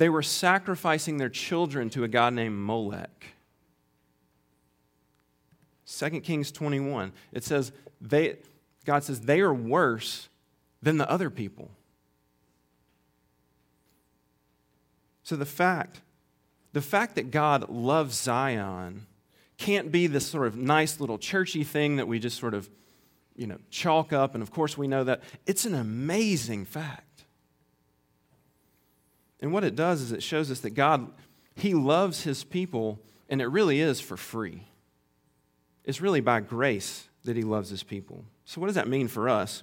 They 0.00 0.08
were 0.08 0.22
sacrificing 0.22 1.18
their 1.18 1.28
children 1.28 1.90
to 1.90 2.04
a 2.04 2.08
god 2.08 2.32
named 2.32 2.56
Molech. 2.56 3.34
2 5.86 6.22
Kings 6.22 6.50
21. 6.50 7.12
It 7.32 7.44
says, 7.44 7.70
they, 8.00 8.38
God 8.86 9.04
says, 9.04 9.20
they 9.20 9.42
are 9.42 9.52
worse 9.52 10.30
than 10.80 10.96
the 10.96 11.10
other 11.10 11.28
people. 11.28 11.70
So 15.22 15.36
the 15.36 15.44
fact, 15.44 16.00
the 16.72 16.80
fact 16.80 17.16
that 17.16 17.30
God 17.30 17.68
loves 17.68 18.18
Zion 18.18 19.06
can't 19.58 19.92
be 19.92 20.06
this 20.06 20.26
sort 20.26 20.46
of 20.46 20.56
nice 20.56 20.98
little 20.98 21.18
churchy 21.18 21.62
thing 21.62 21.96
that 21.96 22.08
we 22.08 22.18
just 22.18 22.38
sort 22.38 22.54
of, 22.54 22.70
you 23.36 23.46
know, 23.46 23.58
chalk 23.68 24.14
up. 24.14 24.32
And 24.32 24.42
of 24.42 24.50
course, 24.50 24.78
we 24.78 24.88
know 24.88 25.04
that. 25.04 25.20
It's 25.44 25.66
an 25.66 25.74
amazing 25.74 26.64
fact. 26.64 27.09
And 29.40 29.52
what 29.52 29.64
it 29.64 29.74
does 29.74 30.00
is 30.00 30.12
it 30.12 30.22
shows 30.22 30.50
us 30.50 30.60
that 30.60 30.70
God, 30.70 31.10
He 31.54 31.74
loves 31.74 32.22
His 32.22 32.44
people, 32.44 33.00
and 33.28 33.40
it 33.40 33.46
really 33.46 33.80
is 33.80 34.00
for 34.00 34.16
free. 34.16 34.64
It's 35.84 36.00
really 36.00 36.20
by 36.20 36.40
grace 36.40 37.08
that 37.24 37.36
He 37.36 37.42
loves 37.42 37.70
His 37.70 37.82
people. 37.82 38.24
So, 38.44 38.60
what 38.60 38.66
does 38.66 38.76
that 38.76 38.88
mean 38.88 39.08
for 39.08 39.28
us? 39.28 39.62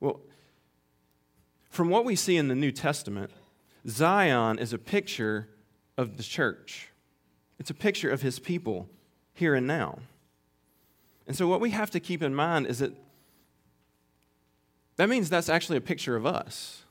Well, 0.00 0.20
from 1.70 1.88
what 1.88 2.04
we 2.04 2.16
see 2.16 2.36
in 2.36 2.48
the 2.48 2.54
New 2.54 2.72
Testament, 2.72 3.30
Zion 3.88 4.58
is 4.58 4.72
a 4.72 4.78
picture 4.78 5.48
of 5.96 6.16
the 6.16 6.22
church. 6.22 6.90
It's 7.58 7.70
a 7.70 7.74
picture 7.74 8.10
of 8.10 8.22
his 8.22 8.38
people 8.38 8.88
here 9.34 9.54
and 9.54 9.66
now. 9.66 10.00
And 11.26 11.36
so, 11.36 11.46
what 11.46 11.60
we 11.60 11.70
have 11.70 11.90
to 11.92 12.00
keep 12.00 12.22
in 12.22 12.34
mind 12.34 12.66
is 12.66 12.80
that 12.80 12.92
that 14.96 15.08
means 15.08 15.30
that's 15.30 15.48
actually 15.48 15.78
a 15.78 15.82
picture 15.82 16.16
of 16.16 16.26
us. 16.26 16.81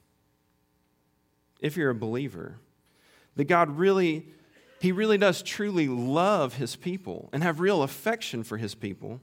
If 1.62 1.77
you're 1.77 1.91
a 1.91 1.96
believer, 1.96 2.58
that 3.36 3.46
God 3.46 3.77
really, 3.77 4.25
He 4.82 4.91
really 4.91 5.18
does 5.18 5.41
truly 5.41 5.88
love 5.88 6.56
His 6.56 6.75
people 6.75 7.30
and 7.32 7.44
have 7.44 7.60
real 7.60 7.84
affection 7.84 8.44
for 8.44 8.58
His 8.58 8.75
people. 8.75 9.22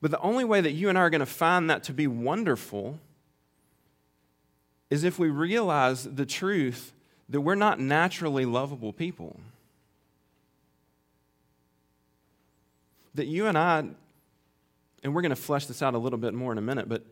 But 0.00 0.10
the 0.10 0.20
only 0.20 0.44
way 0.44 0.60
that 0.60 0.72
you 0.72 0.88
and 0.88 0.96
I 0.96 1.02
are 1.02 1.10
going 1.10 1.20
to 1.20 1.26
find 1.26 1.68
that 1.68 1.84
to 1.84 1.92
be 1.92 2.06
wonderful 2.06 2.98
is 4.88 5.04
if 5.04 5.18
we 5.18 5.28
realize 5.28 6.04
the 6.04 6.26
truth 6.26 6.92
that 7.28 7.40
we're 7.40 7.54
not 7.54 7.78
naturally 7.78 8.44
lovable 8.44 8.92
people. 8.92 9.38
That 13.14 13.26
you 13.26 13.46
and 13.46 13.56
I, 13.56 13.84
and 15.02 15.14
we're 15.14 15.22
going 15.22 15.30
to 15.30 15.36
flesh 15.36 15.66
this 15.66 15.80
out 15.80 15.94
a 15.94 15.98
little 15.98 16.18
bit 16.18 16.34
more 16.34 16.50
in 16.50 16.58
a 16.58 16.62
minute, 16.62 16.88
but 16.88 17.04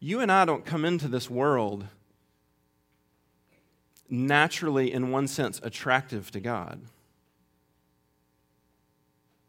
you 0.00 0.20
and 0.20 0.30
I 0.30 0.44
don't 0.44 0.64
come 0.64 0.84
into 0.84 1.08
this 1.08 1.28
world 1.28 1.86
naturally, 4.08 4.92
in 4.92 5.10
one 5.10 5.28
sense, 5.28 5.60
attractive 5.62 6.30
to 6.30 6.40
God. 6.40 6.80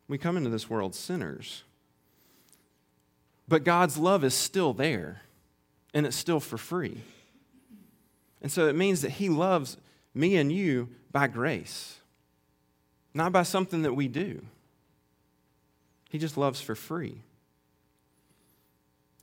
We 0.07 0.17
come 0.17 0.37
into 0.37 0.49
this 0.49 0.69
world 0.69 0.95
sinners. 0.95 1.63
But 3.47 3.63
God's 3.63 3.97
love 3.97 4.23
is 4.23 4.33
still 4.33 4.73
there, 4.73 5.21
and 5.93 6.05
it's 6.05 6.15
still 6.15 6.39
for 6.39 6.57
free. 6.57 7.01
And 8.41 8.51
so 8.51 8.67
it 8.67 8.75
means 8.75 9.01
that 9.01 9.11
He 9.11 9.29
loves 9.29 9.77
me 10.13 10.35
and 10.35 10.51
you 10.51 10.89
by 11.11 11.27
grace, 11.27 11.99
not 13.13 13.31
by 13.31 13.43
something 13.43 13.83
that 13.83 13.93
we 13.93 14.07
do. 14.07 14.41
He 16.09 16.17
just 16.17 16.37
loves 16.37 16.59
for 16.59 16.75
free. 16.75 17.21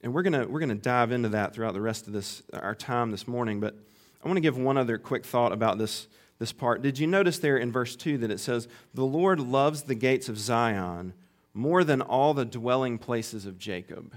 And 0.03 0.13
we're 0.13 0.23
going 0.23 0.51
we're 0.51 0.61
to 0.61 0.75
dive 0.75 1.13
into 1.13 1.31
that 1.31 1.55
throughout 1.55 1.75
the 1.75 1.81
rest 1.81 2.07
of 2.07 2.13
this, 2.13 2.43
our 2.53 2.75
time 2.75 3.11
this 3.11 3.27
morning. 3.27 3.61
But 3.61 3.75
I 4.23 4.29
want 4.29 4.37
to 4.37 4.43
give 4.43 4.59
one 4.59 4.77
other 4.77 4.99
quick 4.99 5.25
thought 5.25 5.53
about 5.53 5.79
this, 5.79 6.09
this 6.39 6.53
part. 6.53 6.83
Did 6.83 6.99
you 6.99 7.07
notice 7.07 7.39
there 7.39 7.57
in 7.57 7.73
verse 7.73 7.97
2 7.97 8.19
that 8.19 8.31
it 8.31 8.39
says, 8.39 8.69
The 8.95 9.05
Lord 9.05 9.41
loves 9.41 9.83
the 9.83 9.95
gates 9.95 10.29
of 10.29 10.39
Zion 10.39 11.15
more 11.55 11.85
than 11.85 12.03
all 12.03 12.35
the 12.35 12.45
dwelling 12.45 12.99
places 12.99 13.47
of 13.47 13.59
Jacob? 13.59 14.15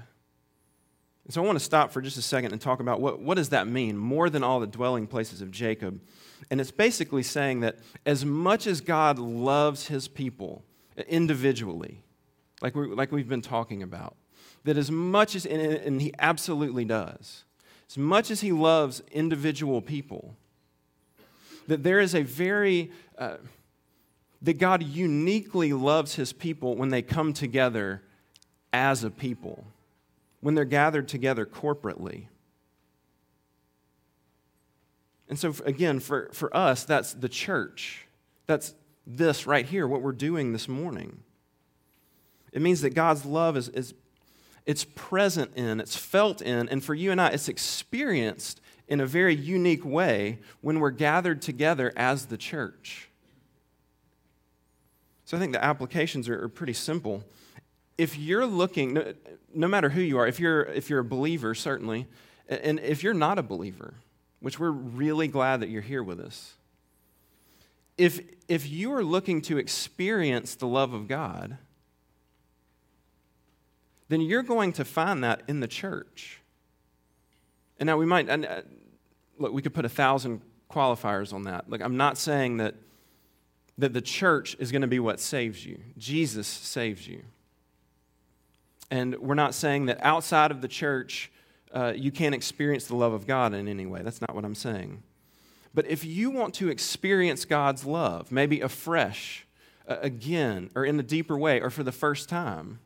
And 1.29 1.33
so 1.36 1.43
I 1.43 1.45
want 1.45 1.59
to 1.59 1.63
stop 1.63 1.91
for 1.91 2.01
just 2.01 2.17
a 2.17 2.24
second 2.24 2.53
and 2.53 2.59
talk 2.59 2.79
about 2.79 3.00
what, 3.00 3.19
what 3.19 3.36
does 3.36 3.50
that 3.50 3.67
mean, 3.67 3.95
more 3.95 4.31
than 4.31 4.43
all 4.43 4.59
the 4.59 4.65
dwelling 4.65 5.05
places 5.05 5.41
of 5.43 5.51
Jacob. 5.51 6.01
And 6.50 6.59
it's 6.59 6.71
basically 6.71 7.21
saying 7.21 7.59
that 7.59 7.77
as 8.03 8.25
much 8.25 8.65
as 8.65 8.81
God 8.81 9.19
loves 9.19 9.86
his 9.86 10.07
people 10.07 10.63
individually, 11.07 12.01
like, 12.63 12.75
we 12.75 12.88
like 12.88 13.12
we've 13.12 13.29
been 13.29 13.43
talking 13.43 13.83
about, 13.83 14.15
that 14.63 14.78
as 14.78 14.92
much 14.92 15.36
as, 15.36 15.46
and 15.46 16.01
he 16.01 16.13
absolutely 16.20 16.86
does, 16.86 17.44
as 17.89 17.98
much 17.98 18.30
as 18.30 18.42
he 18.42 18.51
loves 18.51 19.01
individual 19.12 19.82
people, 19.82 20.36
that 21.68 21.84
there 21.84 22.00
is 22.00 22.16
a 22.16 22.24
very, 22.24 22.92
uh, 23.18 23.38
that 24.42 24.58
God 24.58 24.84
uniquely 24.84 25.74
loves 25.74 26.16
his 26.16 26.34
people 26.34 26.75
when 26.75 26.89
they 26.89 27.01
come 27.01 27.34
together 27.34 28.01
as 28.72 29.04
a 29.04 29.10
people 29.10 29.66
when 30.42 30.56
they're 30.56 30.66
gathered 30.66 31.08
together 31.08 31.46
corporately. 31.46 32.25
And 35.28 35.38
so, 35.38 35.54
again, 35.66 36.00
for, 36.00 36.30
for 36.34 36.56
us, 36.56 36.86
that's 36.86 37.13
the 37.13 37.30
church. 37.30 38.08
That's 38.48 38.74
this 39.06 39.46
right 39.46 39.66
here, 39.66 39.88
what 39.88 40.01
we're 40.01 40.12
doing 40.12 40.54
this 40.54 40.68
morning. 40.68 41.20
It 42.51 42.62
means 42.62 42.82
that 42.82 42.96
God's 42.96 43.25
love 43.25 43.56
is, 43.58 43.70
is 43.70 43.94
it's 44.70 44.84
present 44.84 45.56
in, 45.56 45.80
it's 45.80 45.96
felt 45.96 46.44
in, 46.44 46.70
and 46.70 46.84
for 46.84 46.94
you 46.94 47.10
and 47.12 47.20
I, 47.20 47.30
it's 47.30 47.50
experienced 47.50 48.62
in 48.88 49.02
a 49.02 49.06
very 49.08 49.36
unique 49.36 49.84
way 49.84 50.38
when 50.62 50.80
we're 50.80 50.92
gathered 50.92 51.42
together 51.42 51.92
as 51.96 52.28
the 52.28 52.38
church. 52.38 53.10
So 55.26 55.36
I 55.36 55.40
think 55.40 55.54
the 55.54 55.66
applications 55.66 56.30
are, 56.30 56.44
are 56.44 56.50
pretty 56.50 56.74
simple 56.74 57.24
if 57.98 58.16
you're 58.16 58.46
looking, 58.46 58.94
no, 58.94 59.14
no, 59.56 59.68
matter 59.68 59.90
who 59.90 60.02
you 60.02 60.20
are, 60.20 60.28
if 60.28 60.40
you're, 60.40 60.62
if 60.66 60.88
you're 60.88 61.00
a 61.00 61.04
believer, 61.04 61.56
certainly, 61.56 62.06
and 62.48 62.80
if 62.80 63.02
you're 63.02 63.16
not 63.16 63.40
a 63.40 63.44
believer, 63.44 63.96
which 64.40 64.60
we're 64.60 64.70
really 64.70 65.28
glad 65.28 65.62
that 65.62 65.70
you're 65.70 65.82
here 65.82 66.04
with 66.04 66.20
us, 66.20 66.54
if, 67.98 68.22
if 68.48 68.70
you 68.70 68.94
are 68.94 69.04
looking 69.04 69.42
to 69.42 69.58
experience 69.58 70.54
the 70.54 70.68
love 70.68 70.94
of 70.94 71.08
God, 71.08 71.58
then 74.10 74.22
you're 74.22 74.44
going 74.44 74.74
to 74.74 74.86
find 74.86 75.24
that 75.24 75.44
in 75.48 75.60
the 75.60 75.68
church. 75.68 76.42
And 77.80 77.88
now 77.88 77.98
we 77.98 78.06
might, 78.06 78.30
uh, 78.30 78.62
look, 79.38 79.54
we 79.54 79.62
could 79.62 79.74
put 79.74 79.86
a 79.86 79.89
thousand 79.89 80.42
qualifiers 80.70 81.34
on 81.34 81.44
that. 81.44 81.70
Like, 81.70 81.82
I'm 81.82 81.98
not 81.98 82.18
saying 82.18 82.58
that, 82.58 82.75
that 83.78 83.94
the 83.94 84.01
church 84.01 84.56
is 84.60 84.72
going 84.72 84.82
to 84.82 84.88
be 84.88 85.00
what 85.00 85.20
saves 85.20 85.66
you, 85.66 85.80
Jesus 85.98 86.48
saves 86.48 87.08
you. 87.08 87.24
And 88.92 89.18
we're 89.20 89.36
not 89.36 89.54
saying 89.54 89.86
that 89.86 90.04
outside 90.04 90.51
of 90.51 90.62
the 90.62 90.68
church, 90.68 91.32
uh, 91.72 91.94
you 91.96 92.12
can't 92.12 92.34
experience 92.34 92.86
the 92.86 92.96
love 92.96 93.13
of 93.13 93.28
God 93.28 93.54
in 93.54 93.68
any 93.68 93.86
way. 93.86 94.01
That's 94.01 94.22
not 94.22 94.34
what 94.34 94.44
I'm 94.44 94.56
saying. 94.56 95.04
But 95.74 95.86
if 95.86 96.04
you 96.04 96.32
want 96.32 96.56
to 96.56 96.70
experience 96.70 97.46
God's 97.46 97.86
love, 97.86 98.32
maybe 98.32 98.62
afresh, 98.62 99.46
uh, 99.88 99.98
again, 100.01 100.72
or 100.74 100.84
in 100.84 101.00
a 101.00 101.04
deeper 101.04 101.38
way, 101.38 101.62
or 101.62 101.70
for 101.70 101.84
the 101.84 101.92
first 101.92 102.28
time, 102.28 102.80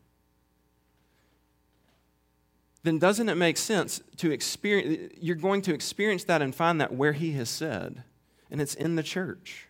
then 2.84 3.00
doesn't 3.00 3.30
it 3.30 3.36
make 3.36 3.58
sense 3.58 4.02
to 4.18 4.32
experience? 4.32 5.14
You're 5.20 5.36
going 5.36 5.62
to 5.64 5.74
experience 5.74 6.26
that 6.26 6.42
and 6.42 6.54
find 6.54 6.80
that 6.82 6.94
where 6.94 7.14
He 7.14 7.32
has 7.34 7.50
said, 7.50 8.04
and 8.52 8.62
it's 8.62 8.76
in 8.76 8.96
the 8.96 9.04
church. 9.04 9.68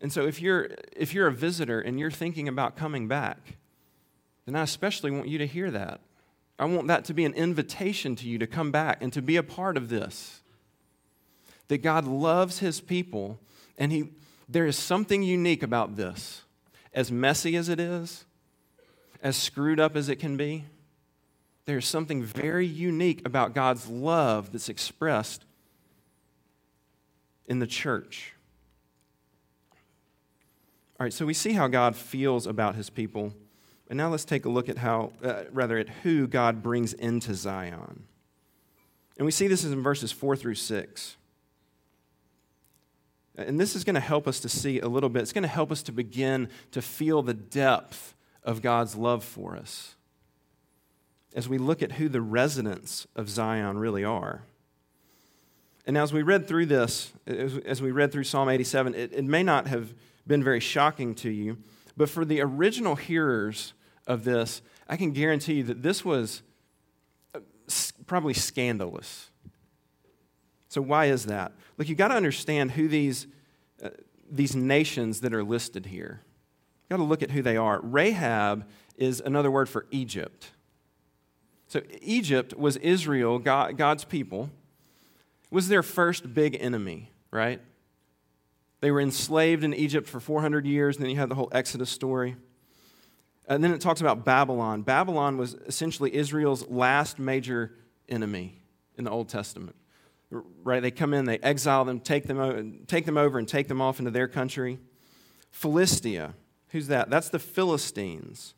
And 0.00 0.12
so 0.12 0.26
if 0.26 0.40
you're, 0.40 0.68
if 0.94 1.14
you're 1.14 1.26
a 1.26 1.32
visitor 1.32 1.80
and 1.80 1.98
you're 1.98 2.10
thinking 2.10 2.46
about 2.46 2.76
coming 2.76 3.08
back, 3.08 3.56
then 4.44 4.54
I 4.54 4.62
especially 4.62 5.10
want 5.10 5.28
you 5.28 5.38
to 5.38 5.46
hear 5.46 5.70
that. 5.70 6.00
I 6.58 6.66
want 6.66 6.88
that 6.88 7.04
to 7.06 7.14
be 7.14 7.24
an 7.24 7.32
invitation 7.32 8.14
to 8.16 8.28
you 8.28 8.38
to 8.38 8.46
come 8.46 8.70
back 8.70 8.98
and 9.00 9.12
to 9.12 9.22
be 9.22 9.36
a 9.36 9.42
part 9.42 9.76
of 9.76 9.88
this. 9.88 10.42
That 11.68 11.78
God 11.78 12.06
loves 12.06 12.58
his 12.58 12.80
people, 12.80 13.40
and 13.78 13.90
he, 13.90 14.10
there 14.46 14.66
is 14.66 14.76
something 14.76 15.22
unique 15.22 15.62
about 15.62 15.96
this. 15.96 16.42
As 16.92 17.10
messy 17.10 17.56
as 17.56 17.68
it 17.68 17.80
is, 17.80 18.26
as 19.24 19.36
screwed 19.38 19.80
up 19.80 19.96
as 19.96 20.10
it 20.10 20.16
can 20.16 20.36
be, 20.36 20.66
there's 21.64 21.88
something 21.88 22.22
very 22.22 22.66
unique 22.66 23.26
about 23.26 23.54
God's 23.54 23.88
love 23.88 24.52
that's 24.52 24.68
expressed 24.68 25.46
in 27.46 27.58
the 27.58 27.66
church. 27.66 28.34
All 31.00 31.04
right, 31.04 31.12
so 31.12 31.24
we 31.24 31.32
see 31.32 31.52
how 31.52 31.68
God 31.68 31.96
feels 31.96 32.46
about 32.46 32.74
his 32.74 32.90
people. 32.90 33.32
And 33.88 33.96
now 33.96 34.10
let's 34.10 34.26
take 34.26 34.44
a 34.44 34.50
look 34.50 34.68
at 34.68 34.78
how, 34.78 35.12
uh, 35.22 35.44
rather, 35.50 35.78
at 35.78 35.88
who 35.88 36.26
God 36.26 36.62
brings 36.62 36.92
into 36.92 37.34
Zion. 37.34 38.04
And 39.16 39.24
we 39.24 39.32
see 39.32 39.48
this 39.48 39.64
in 39.64 39.82
verses 39.82 40.12
4 40.12 40.36
through 40.36 40.56
6. 40.56 41.16
And 43.36 43.58
this 43.58 43.74
is 43.74 43.84
going 43.84 43.94
to 43.94 44.00
help 44.00 44.28
us 44.28 44.38
to 44.40 44.48
see 44.50 44.80
a 44.80 44.88
little 44.88 45.08
bit. 45.08 45.22
It's 45.22 45.32
going 45.32 45.42
to 45.42 45.48
help 45.48 45.72
us 45.72 45.82
to 45.84 45.92
begin 45.92 46.48
to 46.72 46.82
feel 46.82 47.22
the 47.22 47.34
depth 47.34 48.13
of 48.44 48.62
God's 48.62 48.94
love 48.96 49.24
for 49.24 49.56
us 49.56 49.94
as 51.34 51.48
we 51.48 51.58
look 51.58 51.82
at 51.82 51.92
who 51.92 52.08
the 52.08 52.20
residents 52.20 53.06
of 53.16 53.28
Zion 53.28 53.76
really 53.78 54.04
are. 54.04 54.42
And 55.86 55.98
as 55.98 56.12
we 56.12 56.22
read 56.22 56.46
through 56.46 56.66
this, 56.66 57.12
as 57.26 57.82
we 57.82 57.90
read 57.90 58.12
through 58.12 58.24
Psalm 58.24 58.48
87, 58.48 58.94
it, 58.94 59.12
it 59.12 59.24
may 59.24 59.42
not 59.42 59.66
have 59.66 59.92
been 60.26 60.42
very 60.42 60.60
shocking 60.60 61.14
to 61.16 61.30
you. 61.30 61.58
But 61.96 62.08
for 62.08 62.24
the 62.24 62.40
original 62.40 62.96
hearers 62.96 63.74
of 64.06 64.24
this, 64.24 64.62
I 64.88 64.96
can 64.96 65.12
guarantee 65.12 65.54
you 65.54 65.62
that 65.64 65.82
this 65.82 66.04
was 66.04 66.42
uh, 67.34 67.40
probably 68.06 68.34
scandalous. 68.34 69.30
So, 70.68 70.82
why 70.82 71.06
is 71.06 71.26
that? 71.26 71.52
Look, 71.76 71.88
you've 71.88 71.98
got 71.98 72.08
to 72.08 72.14
understand 72.14 72.72
who 72.72 72.88
these, 72.88 73.26
uh, 73.82 73.90
these 74.30 74.56
nations 74.56 75.20
that 75.20 75.32
are 75.32 75.44
listed 75.44 75.86
here. 75.86 76.22
Got 76.94 76.98
to 76.98 77.08
look 77.08 77.24
at 77.24 77.32
who 77.32 77.42
they 77.42 77.56
are. 77.56 77.80
Rahab 77.82 78.68
is 78.96 79.20
another 79.20 79.50
word 79.50 79.68
for 79.68 79.86
Egypt. 79.90 80.52
So, 81.66 81.82
Egypt 82.00 82.56
was 82.56 82.76
Israel, 82.76 83.40
God, 83.40 83.76
God's 83.76 84.04
people, 84.04 84.48
was 85.50 85.66
their 85.66 85.82
first 85.82 86.32
big 86.32 86.56
enemy, 86.60 87.10
right? 87.32 87.60
They 88.78 88.92
were 88.92 89.00
enslaved 89.00 89.64
in 89.64 89.74
Egypt 89.74 90.08
for 90.08 90.20
400 90.20 90.66
years, 90.66 90.94
and 90.94 91.02
then 91.02 91.10
you 91.10 91.16
had 91.16 91.28
the 91.28 91.34
whole 91.34 91.48
Exodus 91.50 91.90
story. 91.90 92.36
And 93.48 93.64
then 93.64 93.72
it 93.72 93.80
talks 93.80 94.00
about 94.00 94.24
Babylon. 94.24 94.82
Babylon 94.82 95.36
was 95.36 95.54
essentially 95.66 96.14
Israel's 96.14 96.64
last 96.68 97.18
major 97.18 97.74
enemy 98.08 98.62
in 98.96 99.02
the 99.02 99.10
Old 99.10 99.28
Testament. 99.28 99.74
Right? 100.30 100.78
They 100.78 100.92
come 100.92 101.12
in, 101.12 101.24
they 101.24 101.38
exile 101.38 101.84
them, 101.84 101.98
take 101.98 102.28
them, 102.28 102.84
take 102.86 103.04
them 103.04 103.18
over, 103.18 103.36
and 103.36 103.48
take 103.48 103.66
them 103.66 103.80
off 103.80 103.98
into 103.98 104.12
their 104.12 104.28
country. 104.28 104.78
Philistia. 105.50 106.34
Who's 106.74 106.88
that? 106.88 107.08
That's 107.08 107.28
the 107.28 107.38
Philistines. 107.38 108.52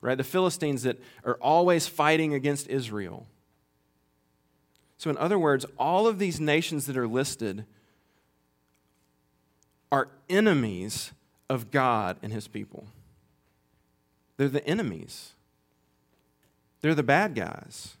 Right? 0.00 0.16
The 0.16 0.24
Philistines 0.24 0.82
that 0.84 0.98
are 1.26 1.34
always 1.42 1.86
fighting 1.86 2.32
against 2.32 2.66
Israel. 2.68 3.26
So, 4.96 5.10
in 5.10 5.18
other 5.18 5.38
words, 5.38 5.66
all 5.78 6.06
of 6.06 6.18
these 6.18 6.40
nations 6.40 6.86
that 6.86 6.96
are 6.96 7.06
listed 7.06 7.66
are 9.92 10.08
enemies 10.30 11.12
of 11.50 11.70
God 11.70 12.16
and 12.22 12.32
his 12.32 12.48
people. 12.48 12.86
They're 14.38 14.48
the 14.48 14.66
enemies, 14.66 15.34
they're 16.80 16.94
the 16.94 17.02
bad 17.02 17.34
guys. 17.34 17.98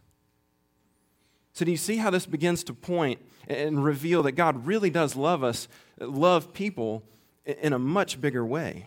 So, 1.52 1.66
do 1.66 1.70
you 1.70 1.76
see 1.76 1.98
how 1.98 2.08
this 2.08 2.24
begins 2.24 2.64
to 2.64 2.72
point 2.72 3.20
and 3.46 3.84
reveal 3.84 4.22
that 4.22 4.32
God 4.32 4.66
really 4.66 4.88
does 4.88 5.16
love 5.16 5.44
us, 5.44 5.68
love 5.98 6.54
people 6.54 7.02
in 7.44 7.74
a 7.74 7.78
much 7.78 8.22
bigger 8.22 8.46
way? 8.46 8.86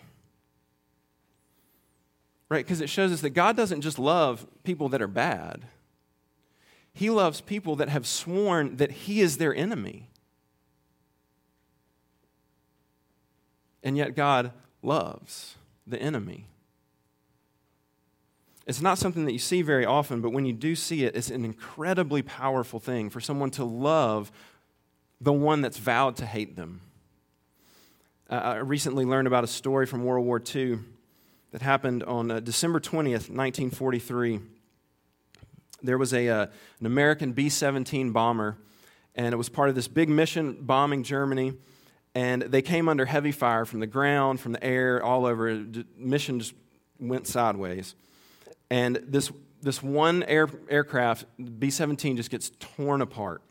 Right? 2.54 2.64
Because 2.64 2.82
it 2.82 2.90
shows 2.90 3.12
us 3.12 3.22
that 3.22 3.32
God 3.32 3.58
doesn't 3.58 3.82
just 3.82 3.98
love 3.98 4.46
people 4.64 4.88
that 4.90 5.02
are 5.02 5.08
bad, 5.08 5.64
He 6.94 7.10
loves 7.10 7.42
people 7.42 7.76
that 7.78 7.90
have 7.90 8.06
sworn 8.06 8.78
that 8.78 8.92
He 8.92 9.22
is 9.22 9.38
their 9.38 9.56
enemy. 9.56 10.12
And 13.82 13.98
yet, 13.98 14.16
God 14.16 14.52
loves 14.84 15.56
the 15.88 16.00
enemy. 16.00 16.46
It's 18.68 18.82
not 18.82 19.00
something 19.00 19.26
that 19.26 19.34
you 19.34 19.40
see 19.40 19.64
very 19.64 19.84
often, 19.84 20.22
but 20.22 20.30
when 20.30 20.46
you 20.46 20.54
do 20.54 20.76
see 20.76 21.06
it, 21.06 21.16
it's 21.16 21.32
an 21.32 21.44
incredibly 21.44 22.22
powerful 22.22 22.80
thing 22.80 23.10
for 23.10 23.20
someone 23.20 23.50
to 23.50 23.66
love 23.66 24.32
the 25.20 25.34
one 25.34 25.62
that's 25.62 25.80
vowed 25.80 26.18
to 26.18 26.28
hate 26.28 26.56
them. 26.56 26.82
Uh, 28.30 28.36
I 28.36 28.56
recently 28.58 29.06
learned 29.06 29.26
about 29.26 29.44
a 29.44 29.48
story 29.48 29.88
from 29.88 30.06
World 30.06 30.28
War 30.28 30.40
II 30.56 30.78
that 31.54 31.62
happened 31.62 32.04
on 32.04 32.32
uh, 32.32 32.40
December 32.40 32.80
20th, 32.80 33.30
1943. 33.30 34.40
There 35.84 36.00
was 36.00 36.12
a, 36.12 36.28
uh, 36.28 36.48
an 36.80 36.86
American 36.88 37.32
B 37.32 37.48
17 37.48 38.12
bomber, 38.12 38.58
and 39.14 39.34
it 39.34 39.38
was 39.38 39.50
part 39.50 39.70
of 39.70 39.76
this 39.76 39.88
big 39.88 40.10
mission 40.10 40.58
bombing 40.62 41.04
Germany. 41.04 41.54
And 42.16 42.42
they 42.42 42.64
came 42.64 42.90
under 42.90 43.06
heavy 43.06 43.32
fire 43.32 43.66
from 43.66 43.82
the 43.82 43.88
ground, 43.88 44.40
from 44.40 44.54
the 44.54 44.64
air, 44.64 45.04
all 45.04 45.28
over. 45.28 45.54
The 45.56 45.86
mission 45.96 46.40
just 46.40 46.56
went 47.00 47.28
sideways. 47.28 47.94
And 48.72 48.96
this, 49.08 49.32
this 49.62 49.84
one 49.84 50.24
air, 50.24 50.50
aircraft, 50.70 51.26
B 51.60 51.70
17, 51.70 52.18
just 52.18 52.32
gets 52.32 52.50
torn 52.60 53.02
apart. 53.02 53.44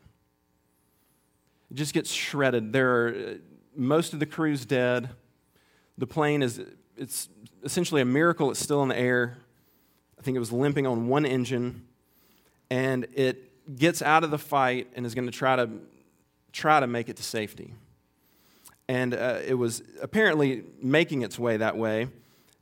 It 1.71 1.75
just 1.75 1.95
gets 1.95 2.11
shredded. 2.11 2.73
There 2.73 2.91
are, 2.91 3.37
most 3.77 4.13
of 4.13 4.19
the 4.19 4.27
crew's 4.27 4.67
dead. 4.67 5.09
The 5.99 6.07
plane 6.09 6.43
is 6.43 6.61
it's 6.97 7.29
essentially 7.65 8.01
a 8.01 8.05
miracle 8.05 8.51
it's 8.51 8.61
still 8.61 8.83
in 8.83 8.89
the 8.89 8.99
air. 8.99 9.39
I 10.19 10.23
think 10.23 10.37
it 10.37 10.41
was 10.41 10.53
limping 10.53 10.87
on 10.87 11.09
one 11.09 11.25
engine. 11.25 11.87
And 12.71 13.07
it 13.15 13.77
gets 13.77 14.03
out 14.03 14.25
of 14.25 14.31
the 14.31 14.39
fight 14.39 14.89
and 14.95 15.05
is 15.07 15.15
going 15.15 15.27
to 15.27 15.33
try 15.33 15.57
to 15.57 15.69
try 16.53 16.81
to 16.81 16.87
make 16.87 17.09
it 17.09 17.17
to 17.17 17.23
safety. 17.23 17.75
And 18.89 19.15
uh, 19.15 19.41
it 19.47 19.55
was 19.55 19.83
apparently 20.01 20.65
making 20.81 21.23
its 21.23 21.39
way 21.39 21.57
that 21.57 21.77
way. 21.77 22.09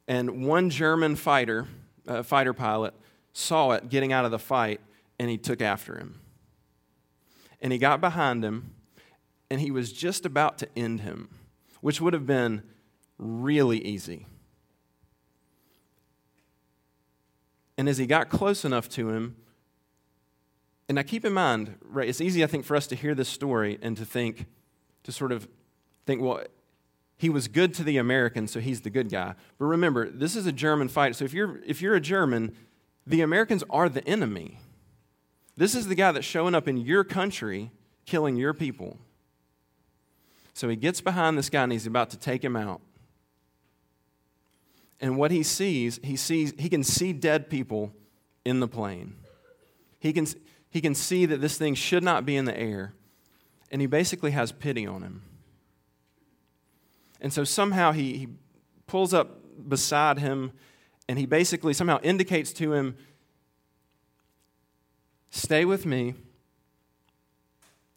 And 0.07 0.47
one 0.47 0.71
German 0.71 1.17
fighter 1.17 1.69
uh, 2.07 2.23
fighter 2.23 2.53
pilot 2.53 2.95
saw 3.33 3.73
it 3.73 3.89
getting 3.89 4.13
out 4.13 4.25
of 4.25 4.31
the 4.31 4.39
fight 4.39 4.81
and 5.19 5.31
he 5.31 5.39
took 5.39 5.61
after 5.61 5.97
him. 5.97 6.21
And 7.61 7.73
he 7.73 7.79
got 7.79 8.01
behind 8.01 8.45
him 8.45 8.75
and 9.51 9.61
he 9.61 9.71
was 9.71 9.93
just 9.93 10.25
about 10.25 10.59
to 10.59 10.69
end 10.77 11.01
him, 11.01 11.29
which 11.81 12.01
would 12.01 12.13
have 12.13 12.27
been 12.27 12.63
really 13.19 13.85
easy. 13.85 14.27
And 17.81 17.89
as 17.89 17.97
he 17.97 18.05
got 18.05 18.29
close 18.29 18.67
enough 18.67 18.91
to 18.91 19.09
him, 19.09 19.37
and 20.87 20.97
now 20.97 21.03
keep 21.03 21.25
in 21.25 21.33
mind, 21.33 21.79
right, 21.81 22.07
it's 22.07 22.21
easy, 22.21 22.45
I 22.45 22.47
think, 22.47 22.67
for 22.67 22.77
us 22.77 22.87
to 22.89 22.95
hear 22.95 23.15
this 23.15 23.31
story 23.31 23.79
and 23.81 23.97
to 23.97 24.05
think, 24.05 24.45
to 25.05 25.11
sort 25.11 25.33
of 25.33 25.49
think, 26.05 26.21
well, 26.21 26.43
he 27.17 27.31
was 27.31 27.49
good 27.49 27.73
to 27.73 27.83
the 27.83 27.97
Americans, 27.97 28.51
so 28.51 28.61
he's 28.61 28.83
the 28.83 28.91
good 28.91 29.09
guy. 29.09 29.35
But 29.59 29.65
remember, 29.65 30.11
this 30.11 30.37
is 30.37 30.45
a 30.45 30.53
German 30.53 30.89
fight. 30.89 31.17
So 31.17 31.25
if 31.25 31.33
you're, 31.33 31.59
if 31.65 31.81
you're 31.81 31.95
a 31.95 32.03
German, 32.03 32.55
the 33.07 33.23
Americans 33.23 33.65
are 33.71 33.89
the 33.89 34.07
enemy. 34.07 34.59
This 35.57 35.75
is 35.75 35.89
the 35.89 35.95
guy 35.95 36.13
that's 36.13 36.27
showing 36.27 36.55
up 36.55 36.69
in 36.69 36.77
your 36.77 37.03
country, 37.03 37.71
killing 38.05 38.37
your 38.37 38.53
people. 38.53 38.99
So 40.53 40.69
he 40.69 40.77
gets 40.77 41.01
behind 41.01 41.39
this 41.39 41.49
guy 41.49 41.63
and 41.63 41.73
he's 41.73 41.87
about 41.87 42.11
to 42.11 42.19
take 42.19 42.45
him 42.45 42.57
out. 42.57 42.83
And 45.01 45.17
what 45.17 45.31
he 45.31 45.43
sees, 45.43 45.99
he 46.03 46.17
sees 46.17 46.53
he 46.59 46.69
can 46.69 46.85
see 46.85 47.13
dead 47.13 47.49
people 47.49 47.93
in 48.45 48.61
the 48.61 48.69
plane. 48.69 49.17
He 49.99 50.13
can, 50.13 50.27
he 50.71 50.81
can 50.81 50.95
see 50.95 51.27
that 51.27 51.41
this 51.41 51.57
thing 51.57 51.75
should 51.75 52.03
not 52.03 52.27
be 52.27 52.37
in 52.37 52.45
the 52.45 52.59
air. 52.59 52.95
And 53.71 53.81
he 53.81 53.87
basically 53.87 54.33
has 54.33 54.53
pity 54.53 54.87
on 54.87 55.03
him. 55.03 55.23
And 57.21 57.33
so 57.33 57.45
somehow 57.45 57.93
he, 57.93 58.17
he 58.17 58.29
pulls 58.87 59.15
up 59.15 59.69
beside 59.69 60.19
him 60.19 60.53
and 61.09 61.19
he 61.19 61.27
basically 61.27 61.75
somehow 61.75 62.01
indicates 62.03 62.53
to 62.55 62.73
him, 62.73 62.97
Stay 65.33 65.65
with 65.65 65.87
me 65.87 66.15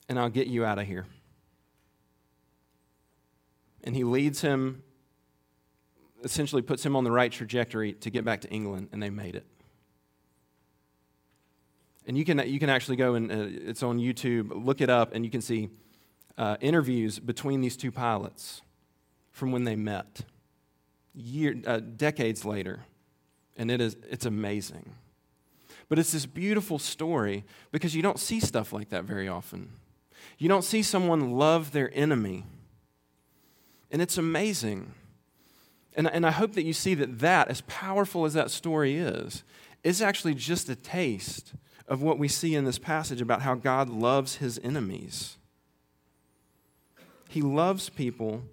and 0.08 0.20
I'll 0.20 0.30
get 0.30 0.48
you 0.48 0.64
out 0.66 0.78
of 0.78 0.86
here. 0.86 1.08
And 3.84 3.96
he 3.96 4.04
leads 4.04 4.42
him, 4.42 4.84
essentially 6.24 6.62
puts 6.62 6.86
him 6.86 6.96
on 6.96 7.04
the 7.04 7.12
right 7.12 7.32
trajectory 7.32 7.94
to 7.94 8.10
get 8.10 8.26
back 8.26 8.42
to 8.42 8.50
England, 8.50 8.90
and 8.92 9.02
they 9.02 9.10
made 9.10 9.36
it. 9.36 9.46
And 12.06 12.18
you 12.18 12.26
can, 12.26 12.40
you 12.48 12.60
can 12.60 12.70
actually 12.70 12.98
go 12.98 13.16
and 13.16 13.32
uh, 13.32 13.36
it's 13.70 13.84
on 13.84 13.98
YouTube, 13.98 14.52
look 14.66 14.82
it 14.82 14.90
up, 14.90 15.14
and 15.14 15.24
you 15.24 15.32
can 15.32 15.42
see 15.42 15.70
uh, 16.38 16.58
interviews 16.60 17.20
between 17.20 17.62
these 17.62 17.78
two 17.78 17.92
pilots 17.92 18.62
from 19.32 19.52
when 19.52 19.64
they 19.64 19.76
met, 19.76 20.22
year, 21.16 21.56
uh, 21.66 21.80
decades 21.80 22.44
later. 22.44 22.82
And 23.56 23.72
it 23.72 23.80
is, 23.80 23.96
it's 24.10 24.26
amazing. 24.26 24.96
But 25.88 26.00
it's 26.00 26.12
this 26.12 26.26
beautiful 26.26 26.80
story 26.80 27.46
because 27.72 27.96
you 27.96 28.02
don't 28.02 28.20
see 28.20 28.40
stuff 28.40 28.74
like 28.74 28.90
that 28.90 29.04
very 29.04 29.28
often. 29.28 29.70
You 30.38 30.50
don't 30.50 30.64
see 30.64 30.82
someone 30.82 31.32
love 31.34 31.72
their 31.72 31.92
enemy. 31.94 32.46
And 33.92 34.02
it's 34.02 34.18
amazing. 34.18 34.94
And, 35.96 36.08
and 36.08 36.26
I 36.26 36.32
hope 36.32 36.54
that 36.54 36.64
you 36.64 36.74
see 36.74 36.96
that 36.96 37.20
that, 37.20 37.50
as 37.50 37.62
powerful 37.62 38.26
as 38.26 38.34
that 38.34 38.52
story 38.52 38.96
is, 38.96 39.44
is 39.84 40.02
actually 40.02 40.34
just 40.34 40.70
a 40.70 40.76
taste 40.76 41.54
of 41.88 42.02
what 42.02 42.18
we 42.18 42.28
see 42.28 42.56
in 42.56 42.66
this 42.66 42.80
passage 42.80 43.22
about 43.22 43.42
how 43.42 43.56
God 43.56 43.90
loves 43.90 44.38
his 44.38 44.60
enemies. 44.64 45.38
He 47.30 47.42
loves 47.42 47.90
people 47.90 48.44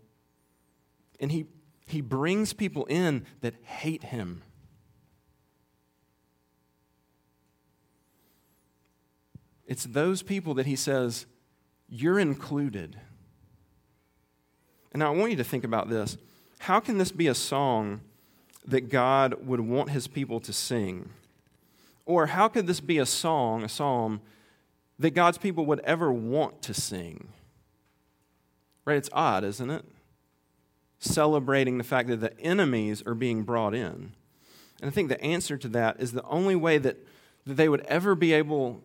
and 1.20 1.30
he, 1.30 1.46
he 1.86 2.00
brings 2.00 2.52
people 2.52 2.86
in 2.86 3.26
that 3.42 3.54
hate 3.62 4.04
him. 4.04 4.42
It's 9.66 9.84
those 9.84 10.22
people 10.22 10.54
that 10.54 10.66
he 10.66 10.74
says, 10.74 11.26
You're 11.88 12.18
included. 12.18 12.96
And 14.92 15.04
I 15.04 15.10
want 15.10 15.30
you 15.30 15.36
to 15.36 15.44
think 15.44 15.62
about 15.62 15.88
this. 15.88 16.16
How 16.60 16.80
can 16.80 16.98
this 16.98 17.12
be 17.12 17.26
a 17.26 17.34
song 17.34 18.00
that 18.66 18.88
God 18.88 19.46
would 19.46 19.60
want 19.60 19.90
his 19.90 20.06
people 20.06 20.40
to 20.40 20.52
sing? 20.52 21.10
Or 22.06 22.26
how 22.26 22.48
could 22.48 22.66
this 22.66 22.80
be 22.80 22.98
a 22.98 23.06
song, 23.06 23.62
a 23.62 23.68
psalm, 23.68 24.20
that 24.98 25.10
God's 25.10 25.38
people 25.38 25.66
would 25.66 25.80
ever 25.80 26.12
want 26.12 26.62
to 26.62 26.74
sing? 26.74 27.28
Right? 28.84 28.96
It's 28.96 29.10
odd, 29.12 29.44
isn't 29.44 29.70
it? 29.70 29.84
celebrating 31.00 31.78
the 31.78 31.84
fact 31.84 32.08
that 32.08 32.20
the 32.20 32.38
enemies 32.40 33.02
are 33.06 33.14
being 33.14 33.42
brought 33.42 33.74
in. 33.74 34.12
And 34.80 34.88
I 34.88 34.90
think 34.90 35.08
the 35.08 35.20
answer 35.22 35.56
to 35.56 35.68
that 35.68 35.98
is 35.98 36.12
the 36.12 36.22
only 36.24 36.54
way 36.54 36.78
that, 36.78 36.96
that 37.46 37.54
they 37.54 37.68
would 37.68 37.80
ever 37.82 38.14
be 38.14 38.32
able 38.32 38.82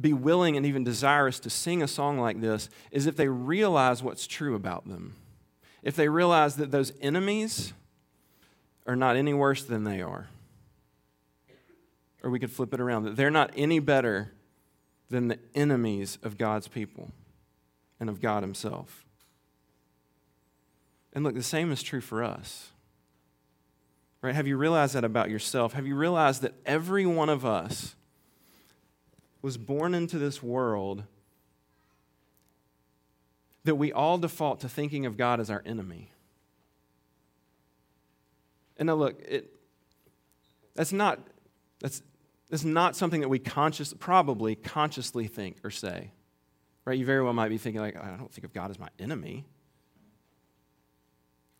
be 0.00 0.14
willing 0.14 0.56
and 0.56 0.64
even 0.64 0.82
desirous 0.82 1.38
to 1.38 1.50
sing 1.50 1.82
a 1.82 1.86
song 1.86 2.18
like 2.18 2.40
this 2.40 2.70
is 2.90 3.06
if 3.06 3.14
they 3.14 3.28
realize 3.28 4.02
what's 4.02 4.26
true 4.26 4.54
about 4.54 4.88
them. 4.88 5.14
If 5.82 5.96
they 5.96 6.08
realize 6.08 6.56
that 6.56 6.70
those 6.70 6.92
enemies 7.00 7.72
are 8.86 8.96
not 8.96 9.16
any 9.16 9.34
worse 9.34 9.64
than 9.64 9.84
they 9.84 10.00
are. 10.00 10.28
Or 12.22 12.30
we 12.30 12.38
could 12.38 12.52
flip 12.52 12.72
it 12.72 12.80
around 12.80 13.04
that 13.04 13.16
they're 13.16 13.30
not 13.30 13.50
any 13.56 13.78
better 13.80 14.32
than 15.10 15.28
the 15.28 15.38
enemies 15.54 16.18
of 16.22 16.38
God's 16.38 16.68
people 16.68 17.10
and 18.00 18.08
of 18.08 18.20
God 18.20 18.42
Himself. 18.42 19.04
And 21.12 21.24
look, 21.24 21.34
the 21.34 21.42
same 21.42 21.70
is 21.70 21.82
true 21.82 22.00
for 22.00 22.22
us. 22.22 22.70
Right? 24.22 24.34
Have 24.34 24.46
you 24.46 24.56
realized 24.56 24.94
that 24.94 25.04
about 25.04 25.30
yourself? 25.30 25.72
Have 25.72 25.86
you 25.86 25.96
realized 25.96 26.42
that 26.42 26.54
every 26.64 27.04
one 27.04 27.28
of 27.28 27.44
us 27.44 27.96
was 29.42 29.56
born 29.56 29.94
into 29.94 30.18
this 30.18 30.42
world 30.42 31.02
that 33.64 33.76
we 33.76 33.92
all 33.92 34.18
default 34.18 34.60
to 34.60 34.68
thinking 34.68 35.06
of 35.06 35.16
God 35.16 35.40
as 35.40 35.50
our 35.50 35.62
enemy? 35.64 36.10
And 38.76 38.86
now 38.86 38.94
look, 38.94 39.20
it, 39.22 39.52
that's 40.74 40.92
not 40.92 41.20
that's 41.80 42.02
that's 42.50 42.64
not 42.64 42.96
something 42.96 43.20
that 43.20 43.28
we 43.28 43.38
conscious 43.38 43.94
probably 43.98 44.54
consciously 44.54 45.26
think 45.26 45.58
or 45.64 45.70
say. 45.70 46.10
Right? 46.84 46.98
You 46.98 47.06
very 47.06 47.22
well 47.22 47.32
might 47.32 47.48
be 47.48 47.58
thinking 47.58 47.80
like, 47.80 47.96
oh, 47.96 48.02
I 48.02 48.16
don't 48.16 48.32
think 48.32 48.44
of 48.44 48.52
God 48.52 48.70
as 48.70 48.78
my 48.78 48.88
enemy. 48.98 49.44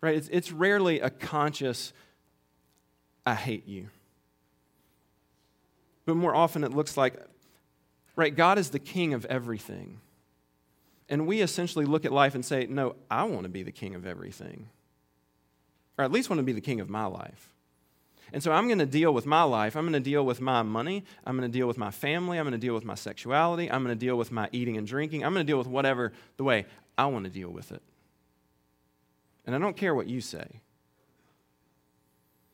Right? 0.00 0.16
It's, 0.16 0.28
it's 0.32 0.50
rarely 0.50 1.00
a 1.00 1.10
conscious, 1.10 1.92
I 3.24 3.34
hate 3.34 3.68
you. 3.68 3.88
But 6.04 6.16
more 6.16 6.34
often 6.34 6.64
it 6.64 6.72
looks 6.72 6.96
like, 6.96 7.14
right, 8.16 8.34
God 8.34 8.58
is 8.58 8.70
the 8.70 8.80
king 8.80 9.14
of 9.14 9.24
everything. 9.26 10.00
And 11.08 11.26
we 11.26 11.40
essentially 11.40 11.84
look 11.84 12.04
at 12.04 12.12
life 12.12 12.34
and 12.34 12.44
say, 12.44 12.66
no, 12.68 12.96
I 13.10 13.24
want 13.24 13.42
to 13.42 13.48
be 13.48 13.62
the 13.62 13.72
king 13.72 13.94
of 13.94 14.06
everything. 14.06 14.68
Or 15.98 16.04
at 16.04 16.12
least 16.12 16.30
want 16.30 16.38
to 16.38 16.44
be 16.44 16.52
the 16.52 16.60
king 16.60 16.80
of 16.80 16.88
my 16.88 17.04
life. 17.04 17.52
And 18.32 18.42
so 18.42 18.50
I'm 18.50 18.66
going 18.66 18.78
to 18.78 18.86
deal 18.86 19.12
with 19.12 19.26
my 19.26 19.42
life. 19.42 19.76
I'm 19.76 19.82
going 19.82 19.92
to 19.92 20.00
deal 20.00 20.24
with 20.24 20.40
my 20.40 20.62
money. 20.62 21.04
I'm 21.26 21.36
going 21.36 21.50
to 21.50 21.52
deal 21.52 21.66
with 21.66 21.76
my 21.76 21.90
family. 21.90 22.38
I'm 22.38 22.44
going 22.44 22.52
to 22.52 22.66
deal 22.66 22.74
with 22.74 22.84
my 22.84 22.94
sexuality. 22.94 23.70
I'm 23.70 23.84
going 23.84 23.96
to 23.96 24.06
deal 24.06 24.16
with 24.16 24.32
my 24.32 24.48
eating 24.52 24.78
and 24.78 24.86
drinking. 24.86 25.22
I'm 25.24 25.34
going 25.34 25.44
to 25.46 25.50
deal 25.50 25.58
with 25.58 25.66
whatever 25.66 26.12
the 26.38 26.44
way 26.44 26.64
I 26.96 27.06
want 27.06 27.24
to 27.26 27.30
deal 27.30 27.50
with 27.50 27.72
it. 27.72 27.82
And 29.44 29.54
I 29.54 29.58
don't 29.58 29.76
care 29.76 29.94
what 29.94 30.06
you 30.06 30.20
say. 30.20 30.60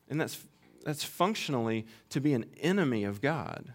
And 0.09 0.19
that's, 0.19 0.43
that's 0.83 1.03
functionally 1.03 1.85
to 2.09 2.19
be 2.19 2.33
an 2.33 2.45
enemy 2.59 3.05
of 3.05 3.21
God. 3.21 3.73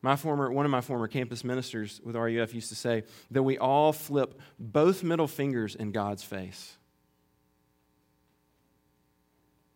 My 0.00 0.14
former, 0.14 0.50
one 0.50 0.64
of 0.64 0.70
my 0.70 0.80
former 0.80 1.08
campus 1.08 1.42
ministers 1.42 2.00
with 2.04 2.14
RUF 2.14 2.54
used 2.54 2.68
to 2.68 2.76
say 2.76 3.02
that 3.30 3.42
we 3.42 3.58
all 3.58 3.92
flip 3.92 4.40
both 4.58 5.02
middle 5.02 5.26
fingers 5.26 5.74
in 5.74 5.90
God's 5.90 6.22
face. 6.22 6.76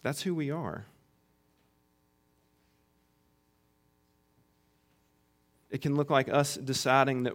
That's 0.02 0.22
who 0.22 0.34
we 0.34 0.50
are. 0.50 0.86
It 5.70 5.80
can 5.80 5.96
look 5.96 6.10
like 6.10 6.28
us 6.28 6.56
deciding 6.56 7.24
that, 7.24 7.32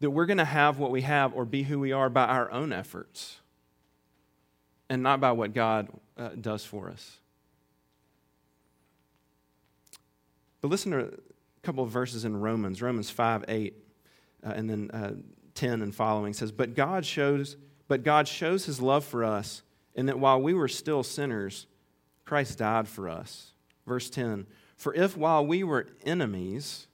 that 0.00 0.10
we're 0.10 0.26
going 0.26 0.38
to 0.38 0.44
have 0.44 0.78
what 0.78 0.90
we 0.90 1.02
have 1.02 1.34
or 1.34 1.44
be 1.44 1.62
who 1.62 1.78
we 1.78 1.90
are 1.90 2.10
by 2.10 2.26
our 2.26 2.50
own 2.50 2.72
efforts 2.72 3.38
and 4.90 5.02
not 5.02 5.20
by 5.20 5.32
what 5.32 5.54
God 5.54 5.88
uh, 6.16 6.30
does 6.40 6.64
for 6.64 6.90
us. 6.90 7.18
But 10.60 10.68
listen 10.68 10.92
to 10.92 11.18
couple 11.68 11.84
of 11.84 11.90
verses 11.90 12.24
in 12.24 12.34
Romans, 12.34 12.80
Romans 12.80 13.10
5 13.10 13.44
8, 13.46 13.74
uh, 14.42 14.52
and 14.56 14.70
then 14.70 14.90
uh, 14.90 15.12
10 15.52 15.82
and 15.82 15.94
following 15.94 16.32
says, 16.32 16.50
But 16.50 16.74
God 16.74 17.04
shows, 17.04 17.58
but 17.88 18.02
God 18.02 18.26
shows 18.26 18.64
his 18.64 18.80
love 18.80 19.04
for 19.04 19.22
us 19.22 19.60
in 19.94 20.06
that 20.06 20.18
while 20.18 20.40
we 20.40 20.54
were 20.54 20.66
still 20.66 21.02
sinners, 21.02 21.66
Christ 22.24 22.56
died 22.56 22.88
for 22.88 23.06
us. 23.06 23.52
Verse 23.86 24.08
10 24.08 24.46
For 24.78 24.94
if 24.94 25.14
while 25.14 25.44
we 25.44 25.62
were 25.62 25.88
enemies, 26.06 26.86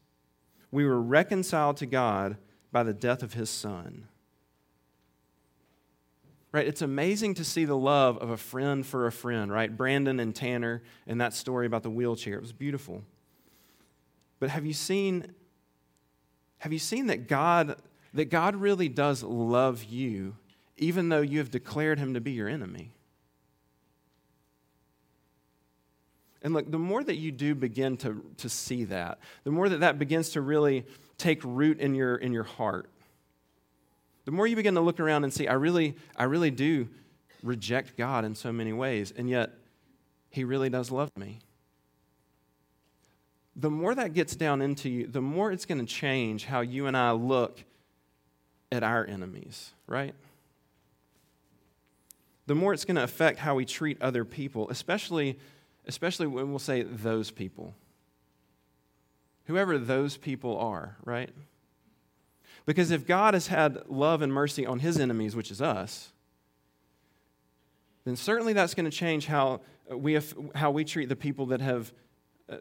we 0.73 0.85
were 0.85 1.01
reconciled 1.01 1.77
to 1.77 1.87
God 1.87 2.37
by 2.73 2.83
the 2.83 2.93
death 2.93 3.23
of 3.23 3.35
his 3.35 3.51
Son 3.51 4.09
right? 6.51 6.69
It's 6.69 6.83
amazing 6.83 7.35
to 7.35 7.45
see 7.45 7.65
the 7.65 7.77
love 7.77 8.17
of 8.19 8.31
a 8.31 8.37
friend 8.37 8.87
for 8.87 9.09
a 9.09 9.13
friend, 9.13 9.51
right? 9.51 9.77
Brandon 9.77 10.21
and 10.21 10.33
Tanner 10.33 10.85
and 11.05 11.21
that 11.21 11.35
story 11.35 11.67
about 11.67 11.83
the 11.83 11.91
wheelchair. 11.91 12.35
It 12.35 12.41
was 12.41 12.53
beautiful. 12.53 13.03
But 14.45 14.51
have 14.51 14.67
you 14.67 14.75
seen 14.75 15.33
have 16.59 16.71
you 16.71 16.79
seen 16.79 17.07
that 17.07 17.29
God 17.29 17.77
that 18.13 18.27
God 18.27 18.57
really 18.57 18.91
does 18.91 19.23
love 19.23 19.85
you 19.85 20.37
even 20.77 21.09
though 21.09 21.23
you 21.23 21.39
have 21.39 21.51
declared 21.51 21.99
him 21.99 22.13
to 22.13 22.21
be 22.21 22.33
your 22.33 22.47
enemy? 22.47 22.93
And 26.43 26.53
look, 26.53 26.71
the 26.71 26.79
more 26.79 27.03
that 27.05 27.15
you 27.15 27.33
do 27.33 27.55
begin 27.55 27.97
to, 27.97 28.23
to 28.37 28.51
see 28.51 28.85
that, 28.85 29.19
the 29.45 29.51
more 29.51 29.71
that 29.71 29.81
that 29.81 29.99
begins 29.99 30.29
to 30.33 30.43
really 30.43 30.85
take 31.17 31.41
root 31.43 31.81
in 31.81 31.95
your, 31.95 32.17
in 32.17 32.35
your 32.35 32.45
heart, 32.45 32.91
the 34.27 34.31
more 34.31 34.47
you 34.47 34.57
begin 34.57 34.75
to 34.75 34.83
look 34.83 35.01
around 35.01 35.25
and 35.25 35.33
see, 35.33 35.49
I 35.49 35.55
really, 35.55 35.97
I 36.17 36.25
really 36.25 36.51
do 36.51 36.91
reject 37.43 37.97
God 37.97 38.27
in 38.27 38.35
so 38.35 38.53
many 38.53 38.75
ways, 38.75 39.11
and 39.11 39.31
yet 39.31 39.53
He 40.29 40.45
really 40.45 40.69
does 40.69 40.91
love 40.91 41.09
me. 41.17 41.41
The 43.57 43.71
more 43.71 43.95
that 43.95 44.15
gets 44.15 44.35
down 44.35 44.61
into 44.63 44.89
you, 44.89 45.07
the 45.07 45.21
more 45.21 45.53
it's 45.53 45.65
going 45.65 45.79
to 45.79 45.87
change 45.87 46.45
how 46.45 46.61
you 46.61 46.87
and 46.87 46.97
I 46.97 47.13
look 47.13 47.63
at 48.73 48.83
our 48.83 49.05
enemies, 49.07 49.73
right? 49.87 50.15
The 52.47 52.55
more 52.55 52.73
it's 52.73 52.85
going 52.85 52.97
to 52.97 53.05
affect 53.05 53.39
how 53.39 53.55
we 53.55 53.65
treat 53.65 54.01
other 54.03 54.25
people, 54.25 54.69
especially, 54.71 55.39
especially 55.87 56.27
when 56.27 56.51
we'll 56.51 56.59
say 56.59 56.83
those 56.83 57.31
people. 57.31 57.75
Whoever 59.47 59.79
those 59.79 60.17
people 60.17 60.59
are, 60.59 60.97
right? 61.05 61.31
Because 62.67 62.91
if 62.91 63.07
God 63.07 63.35
has 63.35 63.47
had 63.47 63.89
love 63.89 64.23
and 64.23 64.33
mercy 64.33 64.67
on 64.67 64.79
his 64.79 64.99
enemies, 64.99 65.37
which 65.37 65.51
is 65.51 65.61
us, 65.61 66.13
then 68.05 68.17
certainly 68.17 68.53
that's 68.53 68.75
going 68.75 68.85
to 68.85 68.97
change 68.97 69.27
how 69.27 69.61
we, 69.91 70.19
how 70.55 70.71
we 70.71 70.85
treat 70.85 71.09
the 71.09 71.17
people 71.17 71.47
that 71.47 71.61
have, 71.61 71.93
uh, 72.51 72.57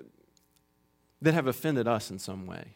that 1.24 1.34
have 1.34 1.48
offended 1.48 1.88
us 1.88 2.12
in 2.12 2.20
some 2.20 2.46
way. 2.46 2.76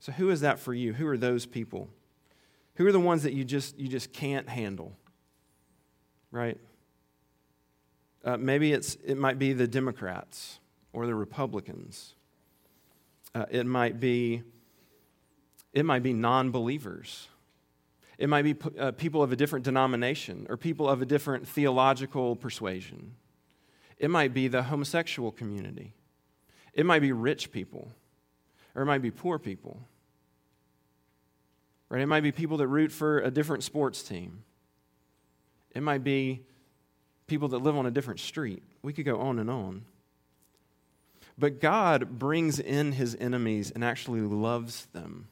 So, 0.00 0.12
who 0.12 0.30
is 0.30 0.40
that 0.40 0.58
for 0.58 0.74
you? 0.74 0.94
Who 0.94 1.06
are 1.06 1.16
those 1.16 1.46
people? 1.46 1.88
Who 2.74 2.86
are 2.86 2.92
the 2.92 3.00
ones 3.00 3.22
that 3.22 3.32
you 3.32 3.44
just, 3.44 3.78
you 3.78 3.88
just 3.88 4.12
can't 4.12 4.48
handle? 4.48 4.96
Right? 6.32 6.58
Uh, 8.24 8.36
maybe 8.36 8.72
it's, 8.72 8.96
it 9.04 9.16
might 9.16 9.38
be 9.38 9.52
the 9.52 9.66
Democrats 9.68 10.58
or 10.92 11.06
the 11.06 11.14
Republicans. 11.14 12.14
Uh, 13.34 13.46
it 13.50 13.66
might 13.66 14.00
be 14.00 14.42
it 15.72 15.84
might 15.84 16.02
be 16.02 16.12
non 16.12 16.50
believers. 16.50 17.28
It 18.18 18.28
might 18.28 18.42
be 18.42 18.56
uh, 18.78 18.92
people 18.92 19.22
of 19.22 19.32
a 19.32 19.36
different 19.36 19.64
denomination 19.64 20.46
or 20.50 20.56
people 20.56 20.88
of 20.88 21.00
a 21.00 21.06
different 21.06 21.46
theological 21.48 22.36
persuasion. 22.36 23.14
It 23.96 24.10
might 24.10 24.34
be 24.34 24.48
the 24.48 24.64
homosexual 24.64 25.30
community. 25.30 25.94
It 26.74 26.86
might 26.86 27.00
be 27.00 27.12
rich 27.12 27.52
people, 27.52 27.90
or 28.74 28.82
it 28.82 28.86
might 28.86 29.02
be 29.02 29.10
poor 29.10 29.38
people. 29.38 29.80
Right? 31.88 32.02
It 32.02 32.06
might 32.06 32.22
be 32.22 32.32
people 32.32 32.56
that 32.58 32.68
root 32.68 32.92
for 32.92 33.18
a 33.18 33.30
different 33.30 33.64
sports 33.64 34.02
team. 34.02 34.44
It 35.74 35.82
might 35.82 36.04
be 36.04 36.42
people 37.26 37.48
that 37.48 37.58
live 37.58 37.76
on 37.76 37.86
a 37.86 37.90
different 37.90 38.20
street. 38.20 38.62
We 38.82 38.92
could 38.92 39.04
go 39.04 39.18
on 39.18 39.38
and 39.38 39.50
on. 39.50 39.84
But 41.38 41.60
God 41.60 42.18
brings 42.18 42.60
in 42.60 42.92
his 42.92 43.16
enemies 43.18 43.70
and 43.70 43.82
actually 43.82 44.20
loves 44.20 44.86
them. 44.92 45.28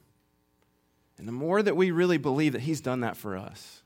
And 1.18 1.26
the 1.26 1.32
more 1.32 1.62
that 1.62 1.76
we 1.76 1.90
really 1.90 2.16
believe 2.16 2.52
that 2.52 2.62
He's 2.62 2.80
done 2.80 3.00
that 3.00 3.16
for 3.16 3.36
us, 3.36 3.82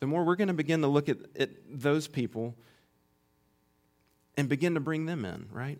the 0.00 0.06
more 0.06 0.24
we're 0.24 0.36
going 0.36 0.48
to 0.48 0.54
begin 0.54 0.80
to 0.80 0.86
look 0.86 1.10
at, 1.10 1.18
at 1.38 1.50
those 1.70 2.08
people 2.08 2.54
and 4.36 4.48
begin 4.48 4.74
to 4.74 4.80
bring 4.80 5.06
them 5.06 5.24
in, 5.24 5.46
right? 5.52 5.78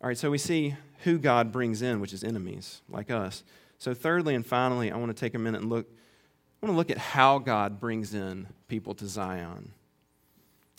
All 0.00 0.08
right, 0.08 0.18
so 0.18 0.30
we 0.30 0.38
see 0.38 0.76
who 1.04 1.18
God 1.18 1.50
brings 1.52 1.82
in, 1.82 2.00
which 2.00 2.12
is 2.12 2.22
enemies 2.22 2.82
like 2.88 3.10
us. 3.10 3.42
So, 3.78 3.94
thirdly 3.94 4.34
and 4.34 4.44
finally, 4.44 4.90
I 4.90 4.96
want 4.96 5.14
to 5.14 5.18
take 5.20 5.34
a 5.34 5.38
minute 5.38 5.62
and 5.62 5.70
look. 5.70 5.86
I 6.62 6.66
want 6.66 6.74
to 6.74 6.76
look 6.76 6.90
at 6.90 6.98
how 6.98 7.38
God 7.38 7.80
brings 7.80 8.14
in 8.14 8.46
people 8.68 8.94
to 8.94 9.06
Zion. 9.06 9.72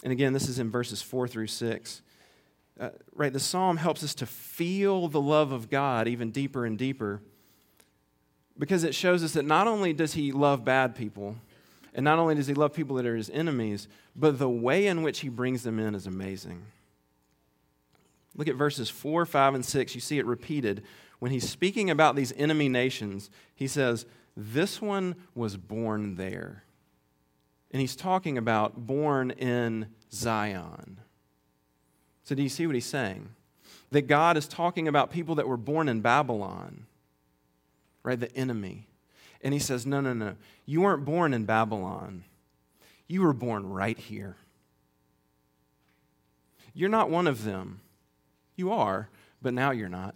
And 0.03 0.11
again, 0.11 0.33
this 0.33 0.47
is 0.49 0.57
in 0.57 0.71
verses 0.71 1.01
4 1.01 1.27
through 1.27 1.47
6 1.47 2.01
uh, 2.79 2.89
right, 3.13 3.31
the 3.31 3.39
psalm 3.39 3.77
helps 3.77 4.03
us 4.03 4.13
to 4.15 4.25
feel 4.25 5.07
the 5.07 5.21
love 5.21 5.51
of 5.51 5.69
God 5.69 6.07
even 6.07 6.31
deeper 6.31 6.65
and 6.65 6.77
deeper 6.77 7.21
because 8.57 8.83
it 8.83 8.93
shows 8.93 9.23
us 9.23 9.33
that 9.33 9.45
not 9.45 9.67
only 9.67 9.93
does 9.93 10.13
he 10.13 10.31
love 10.31 10.65
bad 10.65 10.95
people, 10.95 11.35
and 11.95 12.03
not 12.03 12.19
only 12.19 12.36
does 12.36 12.47
he 12.47 12.53
love 12.53 12.73
people 12.73 12.97
that 12.97 13.05
are 13.05 13.15
his 13.15 13.29
enemies, 13.29 13.88
but 14.15 14.38
the 14.38 14.49
way 14.49 14.86
in 14.86 15.01
which 15.01 15.21
he 15.21 15.29
brings 15.29 15.63
them 15.63 15.79
in 15.79 15.95
is 15.95 16.05
amazing. 16.05 16.62
Look 18.36 18.49
at 18.49 18.55
verses 18.55 18.89
4, 18.89 19.25
5, 19.25 19.55
and 19.55 19.65
6. 19.65 19.95
You 19.95 20.01
see 20.01 20.19
it 20.19 20.25
repeated. 20.25 20.84
When 21.19 21.31
he's 21.31 21.49
speaking 21.49 21.89
about 21.89 22.17
these 22.17 22.34
enemy 22.36 22.67
nations, 22.67 23.29
he 23.55 23.65
says, 23.65 24.05
This 24.36 24.81
one 24.81 25.15
was 25.34 25.55
born 25.55 26.15
there. 26.15 26.63
And 27.71 27.79
he's 27.79 27.95
talking 27.95 28.38
about 28.38 28.86
born 28.86 29.31
in 29.31 29.88
Zion. 30.12 30.99
So, 32.25 32.36
do 32.36 32.43
you 32.43 32.49
see 32.49 32.67
what 32.67 32.75
he's 32.75 32.86
saying? 32.86 33.29
That 33.91 34.08
God 34.08 34.36
is 34.36 34.49
talking 34.49 34.89
about 34.89 35.12
people 35.12 35.36
that 35.36 35.47
were 35.47 35.55
born 35.55 35.88
in 35.88 36.01
Babylon, 36.01 36.88
right? 38.03 38.19
The 38.19 38.36
enemy. 38.36 38.88
And 39.45 39.53
he 39.53 39.60
says, 39.60 39.86
No, 39.86 40.01
no, 40.01 40.13
no. 40.13 40.36
You 40.65 40.81
weren't 40.81 41.05
born 41.05 41.34
in 41.34 41.45
Babylon, 41.45 42.25
you 43.08 43.21
were 43.21 43.31
born 43.31 43.69
right 43.69 43.97
here. 43.97 44.36
You're 46.73 46.89
not 46.89 47.10
one 47.10 47.27
of 47.27 47.45
them. 47.45 47.79
You 48.58 48.71
are, 48.73 49.08
but 49.41 49.53
now 49.53 49.71
you're 49.71 49.88
not. 49.88 50.15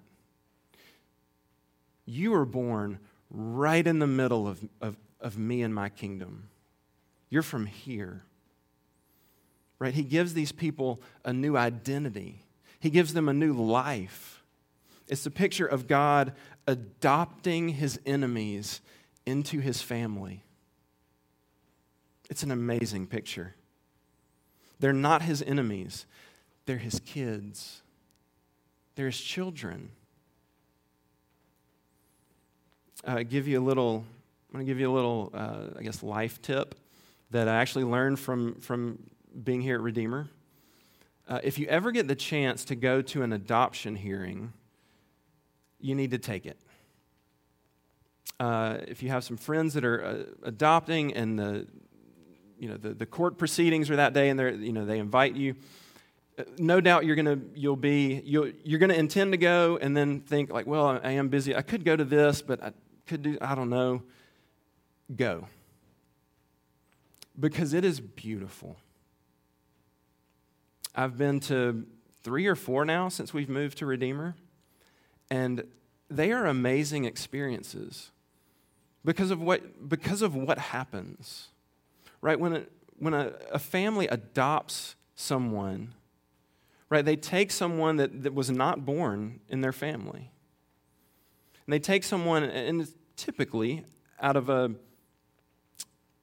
You 2.05 2.31
were 2.31 2.45
born 2.45 2.99
right 3.29 3.85
in 3.85 3.99
the 3.99 4.07
middle 4.07 4.45
of, 4.45 4.67
of, 4.81 4.97
of 5.21 5.37
me 5.37 5.61
and 5.61 5.73
my 5.73 5.87
kingdom. 5.87 6.49
You're 7.29 7.43
from 7.43 7.65
here. 7.65 8.23
Right? 9.77 9.93
He 9.93 10.03
gives 10.03 10.33
these 10.33 10.51
people 10.51 11.01
a 11.23 11.31
new 11.31 11.55
identity, 11.55 12.41
He 12.79 12.89
gives 12.89 13.13
them 13.13 13.29
a 13.29 13.33
new 13.33 13.53
life. 13.53 14.43
It's 15.07 15.25
a 15.25 15.31
picture 15.31 15.65
of 15.65 15.87
God 15.87 16.33
adopting 16.67 17.69
His 17.69 17.99
enemies 18.05 18.81
into 19.29 19.59
His 19.59 19.81
family. 19.81 20.43
It's 22.29 22.43
an 22.43 22.51
amazing 22.51 23.07
picture. 23.07 23.55
They're 24.79 24.93
not 24.93 25.21
His 25.21 25.41
enemies, 25.41 26.05
they're 26.65 26.77
His 26.77 26.99
kids. 27.05 27.81
There's 28.95 29.17
children. 29.17 29.91
Uh, 33.05 33.23
give 33.23 33.47
you 33.47 33.57
a 33.57 33.63
little, 33.63 34.03
I'm 34.49 34.53
going 34.53 34.65
to 34.65 34.69
give 34.69 34.77
you 34.77 34.91
a 34.91 34.93
little, 34.93 35.31
uh, 35.33 35.77
I 35.77 35.83
guess, 35.83 36.03
life 36.03 36.41
tip 36.41 36.75
that 37.31 37.47
I 37.47 37.55
actually 37.61 37.85
learned 37.85 38.19
from, 38.19 38.55
from 38.55 38.99
being 39.41 39.61
here 39.61 39.75
at 39.75 39.81
Redeemer. 39.81 40.27
Uh, 41.29 41.39
if 41.43 41.57
you 41.57 41.67
ever 41.67 41.91
get 41.91 42.09
the 42.09 42.15
chance 42.15 42.65
to 42.65 42.75
go 42.75 43.01
to 43.03 43.21
an 43.21 43.31
adoption 43.31 43.95
hearing, 43.95 44.51
you 45.79 45.95
need 45.95 46.11
to 46.11 46.17
take 46.17 46.45
it. 46.45 46.57
Uh, 48.39 48.77
if 48.87 49.03
you 49.03 49.09
have 49.09 49.23
some 49.23 49.35
friends 49.35 49.73
that 49.73 49.83
are 49.83 50.03
uh, 50.03 50.23
adopting 50.43 51.13
and 51.13 51.37
the, 51.37 51.67
you 52.57 52.69
know, 52.69 52.77
the, 52.77 52.93
the 52.93 53.05
court 53.05 53.37
proceedings 53.37 53.89
are 53.89 53.97
that 53.97 54.13
day 54.13 54.29
and 54.29 54.39
they're, 54.39 54.51
you 54.53 54.71
know, 54.71 54.85
they 54.85 54.99
invite 54.99 55.35
you, 55.35 55.55
no 56.57 56.79
doubt 56.81 57.05
you're 57.05 57.15
gonna 57.15 57.39
you'll 57.53 57.75
be 57.75 58.21
you'll, 58.23 58.51
you're 58.63 58.79
gonna 58.79 58.93
intend 58.93 59.33
to 59.33 59.37
go 59.37 59.77
and 59.81 59.95
then 59.95 60.21
think 60.21 60.51
like 60.51 60.67
well 60.67 60.99
I 61.03 61.11
am 61.11 61.29
busy. 61.29 61.55
I 61.55 61.61
could 61.61 61.83
go 61.83 61.95
to 61.95 62.05
this 62.05 62.41
but 62.41 62.63
I 62.63 62.71
could 63.07 63.23
do 63.23 63.37
I 63.41 63.55
don't 63.55 63.69
know. 63.69 64.03
Go. 65.15 65.47
Because 67.39 67.73
it 67.73 67.83
is 67.85 67.99
beautiful. 67.99 68.77
I've 70.95 71.17
been 71.17 71.39
to 71.41 71.85
three 72.21 72.47
or 72.47 72.55
four 72.55 72.85
now 72.85 73.09
since 73.09 73.33
we've 73.33 73.49
moved 73.49 73.77
to 73.79 73.85
Redeemer 73.85 74.35
and 75.31 75.63
they 76.09 76.31
are 76.31 76.45
amazing 76.45 77.05
experiences 77.05 78.11
because 79.03 79.31
of 79.31 79.41
what 79.41 79.89
because 79.89 80.21
of 80.21 80.35
what 80.35 80.57
happens 80.57 81.49
right 82.21 82.39
when 82.39 82.53
a, 82.55 82.63
when 82.97 83.13
a, 83.13 83.33
a 83.51 83.59
family 83.59 84.07
adopts 84.07 84.95
someone 85.15 85.93
right? 86.89 87.05
They 87.05 87.15
take 87.15 87.51
someone 87.51 87.97
that, 87.97 88.23
that 88.23 88.33
was 88.33 88.49
not 88.49 88.85
born 88.85 89.39
in 89.47 89.61
their 89.61 89.71
family. 89.71 90.31
And 91.65 91.73
they 91.73 91.79
take 91.79 92.03
someone, 92.03 92.43
and 92.43 92.87
typically 93.15 93.85
out 94.19 94.35
of 94.35 94.49
a 94.49 94.71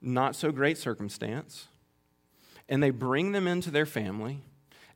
not 0.02 0.36
so 0.36 0.52
great 0.52 0.76
circumstance, 0.76 1.68
and 2.68 2.82
they 2.82 2.90
bring 2.90 3.32
them 3.32 3.46
into 3.46 3.70
their 3.70 3.86
family, 3.86 4.42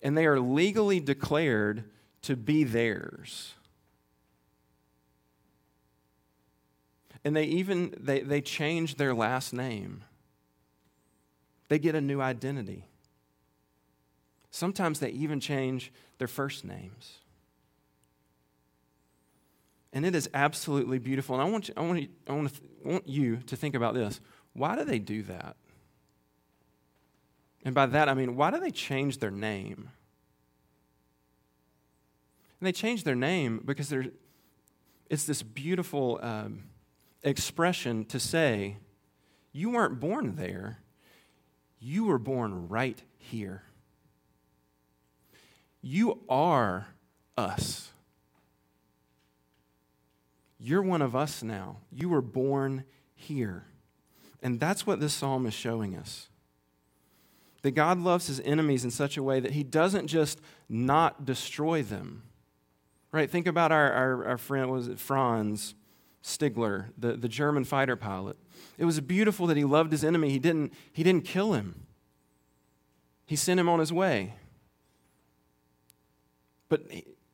and 0.02 0.18
they 0.18 0.26
are 0.26 0.40
legally 0.40 0.98
declared 0.98 1.84
to 2.22 2.36
be 2.36 2.64
theirs. 2.64 3.54
And 7.24 7.36
they 7.36 7.44
even 7.44 7.94
they, 7.98 8.20
they 8.20 8.40
change 8.40 8.96
their 8.96 9.14
last 9.14 9.52
name. 9.52 10.04
They 11.68 11.78
get 11.78 11.94
a 11.94 12.00
new 12.00 12.20
identity. 12.20 12.86
Sometimes 14.50 14.98
they 14.98 15.10
even 15.10 15.38
change 15.38 15.92
their 16.18 16.28
first 16.28 16.64
names. 16.64 17.18
And 19.92 20.06
it 20.06 20.14
is 20.14 20.28
absolutely 20.34 20.98
beautiful. 20.98 21.34
And 21.36 21.42
I 21.42 21.50
want 21.50 21.68
you, 21.68 21.74
I 21.76 21.80
want 21.82 22.00
you, 22.00 22.08
I 22.28 22.32
want, 22.32 22.54
to, 22.54 22.60
want 22.84 23.08
you 23.08 23.36
to 23.46 23.56
think 23.56 23.74
about 23.74 23.94
this. 23.94 24.20
Why 24.52 24.76
do 24.76 24.84
they 24.84 24.98
do 24.98 25.22
that? 25.24 25.56
And 27.64 27.74
by 27.74 27.86
that, 27.86 28.08
I 28.08 28.14
mean, 28.14 28.36
why 28.36 28.50
do 28.50 28.58
they 28.58 28.70
change 28.70 29.18
their 29.18 29.30
name? 29.30 29.90
And 32.60 32.66
they 32.66 32.72
change 32.72 33.04
their 33.04 33.14
name 33.14 33.62
because 33.64 33.92
it's 35.08 35.24
this 35.24 35.42
beautiful 35.42 36.18
um, 36.22 36.64
expression 37.22 38.04
to 38.06 38.18
say, 38.18 38.78
you 39.52 39.70
weren't 39.70 40.00
born 40.00 40.36
there, 40.36 40.78
you 41.78 42.04
were 42.04 42.18
born 42.18 42.68
right 42.68 43.02
here. 43.18 43.62
You 45.82 46.20
are 46.28 46.88
us. 47.36 47.90
You're 50.58 50.82
one 50.82 51.00
of 51.00 51.16
us 51.16 51.42
now. 51.42 51.78
You 51.90 52.10
were 52.10 52.20
born 52.20 52.84
here. 53.14 53.64
And 54.42 54.60
that's 54.60 54.86
what 54.86 55.00
this 55.00 55.14
psalm 55.14 55.46
is 55.46 55.54
showing 55.54 55.96
us. 55.96 56.28
That 57.62 57.72
God 57.72 57.98
loves 57.98 58.26
his 58.26 58.40
enemies 58.40 58.84
in 58.84 58.90
such 58.90 59.16
a 59.16 59.22
way 59.22 59.40
that 59.40 59.52
he 59.52 59.62
doesn't 59.62 60.06
just 60.06 60.40
not 60.68 61.24
destroy 61.24 61.82
them. 61.82 62.22
Right? 63.12 63.30
Think 63.30 63.46
about 63.46 63.72
our, 63.72 63.90
our, 63.90 64.24
our 64.28 64.38
friend, 64.38 64.70
was 64.70 64.86
it 64.86 64.98
Franz 64.98 65.74
Stigler, 66.22 66.86
the, 66.98 67.14
the 67.14 67.28
German 67.28 67.64
fighter 67.64 67.96
pilot. 67.96 68.36
It 68.78 68.84
was 68.84 69.00
beautiful 69.00 69.46
that 69.46 69.56
he 69.56 69.64
loved 69.64 69.92
his 69.92 70.04
enemy. 70.04 70.30
He 70.30 70.38
didn't, 70.38 70.72
he 70.92 71.02
didn't 71.02 71.24
kill 71.24 71.54
him, 71.54 71.86
he 73.26 73.36
sent 73.36 73.60
him 73.60 73.68
on 73.68 73.78
his 73.78 73.92
way. 73.92 74.34
But 76.68 76.86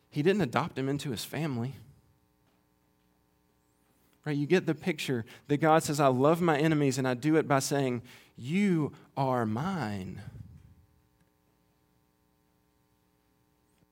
he 0.09 0.23
didn't 0.23 0.41
adopt 0.41 0.79
him 0.79 0.89
into 0.89 1.11
his 1.11 1.25
family. 1.25 1.75
Right? 4.25 4.37
You 4.37 4.47
get 4.47 4.67
the 4.67 4.75
picture 4.75 5.25
that 5.47 5.59
God 5.59 5.83
says, 5.83 6.01
I 6.01 6.09
love 6.09 6.41
my 6.41 6.59
enemies, 6.59 6.99
and 6.99 7.07
I 7.07 7.15
do 7.15 7.37
it 7.37 7.47
by 7.47 7.61
saying, 7.61 8.03
You 8.37 8.93
are 9.17 9.47
mine. 9.47 10.21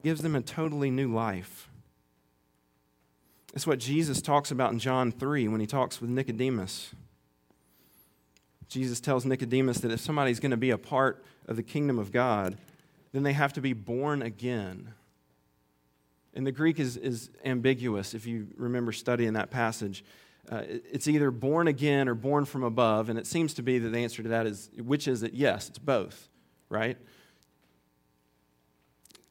Gives 0.03 0.23
them 0.23 0.35
a 0.35 0.41
totally 0.41 0.91
new 0.91 1.13
life. 1.13 1.69
It's 3.55 3.69
what 3.69 3.79
Jesus 3.79 4.21
talks 4.21 4.51
about 4.51 4.73
in 4.73 4.81
John 4.81 5.13
3 5.13 5.47
when 5.47 5.61
he 5.61 5.67
talks 5.67 6.01
with 6.01 6.11
Nicodemus. 6.11 6.91
Jesus 8.69 8.99
tells 8.99 9.25
Nicodemus 9.25 9.79
that 9.79 9.93
if 9.93 10.01
somebody's 10.01 10.41
going 10.41 10.51
to 10.51 10.57
be 10.57 10.71
a 10.71 10.79
part 10.79 11.25
of 11.47 11.55
the 11.55 11.63
kingdom 11.63 12.01
of 12.01 12.11
God, 12.11 12.59
then 13.13 13.23
they 13.23 13.33
have 13.33 13.53
to 13.53 13.61
be 13.61 13.73
born 13.73 14.23
again. 14.23 14.93
And 16.35 16.45
the 16.45 16.51
Greek 16.51 16.81
is, 16.81 16.97
is 16.97 17.31
ambiguous 17.45 18.13
if 18.13 18.27
you 18.27 18.49
remember 18.57 18.91
studying 18.91 19.35
that 19.35 19.53
passage. 19.53 20.05
Uh, 20.51 20.63
it's 20.67 21.07
either 21.07 21.31
born 21.31 21.69
again 21.69 22.09
or 22.09 22.15
born 22.15 22.45
from 22.45 22.65
above, 22.65 23.09
and 23.09 23.17
it 23.17 23.27
seems 23.27 23.55
to 23.55 23.63
be 23.63 23.79
that 23.79 23.91
the 23.91 23.99
answer 23.99 24.25
to 24.25 24.31
that 24.31 24.47
is 24.47 24.69
which 24.77 25.07
is 25.07 25.23
it? 25.23 25.33
Yes, 25.33 25.69
it's 25.69 25.79
both, 25.79 26.29
right? 26.69 26.99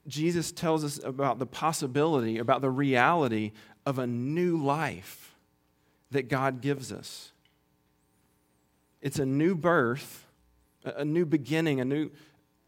Jesus 0.07 0.51
tells 0.51 0.83
us 0.83 0.99
about 1.03 1.39
the 1.39 1.45
possibility, 1.45 2.37
about 2.37 2.61
the 2.61 2.69
reality 2.69 3.51
of 3.85 3.99
a 3.99 4.07
new 4.07 4.57
life 4.57 5.35
that 6.11 6.29
God 6.29 6.61
gives 6.61 6.91
us. 6.91 7.31
It's 9.01 9.19
a 9.19 9.25
new 9.25 9.55
birth, 9.55 10.25
a 10.85 11.03
new 11.03 11.25
beginning, 11.25 11.81
a 11.81 11.85
new, 11.85 12.11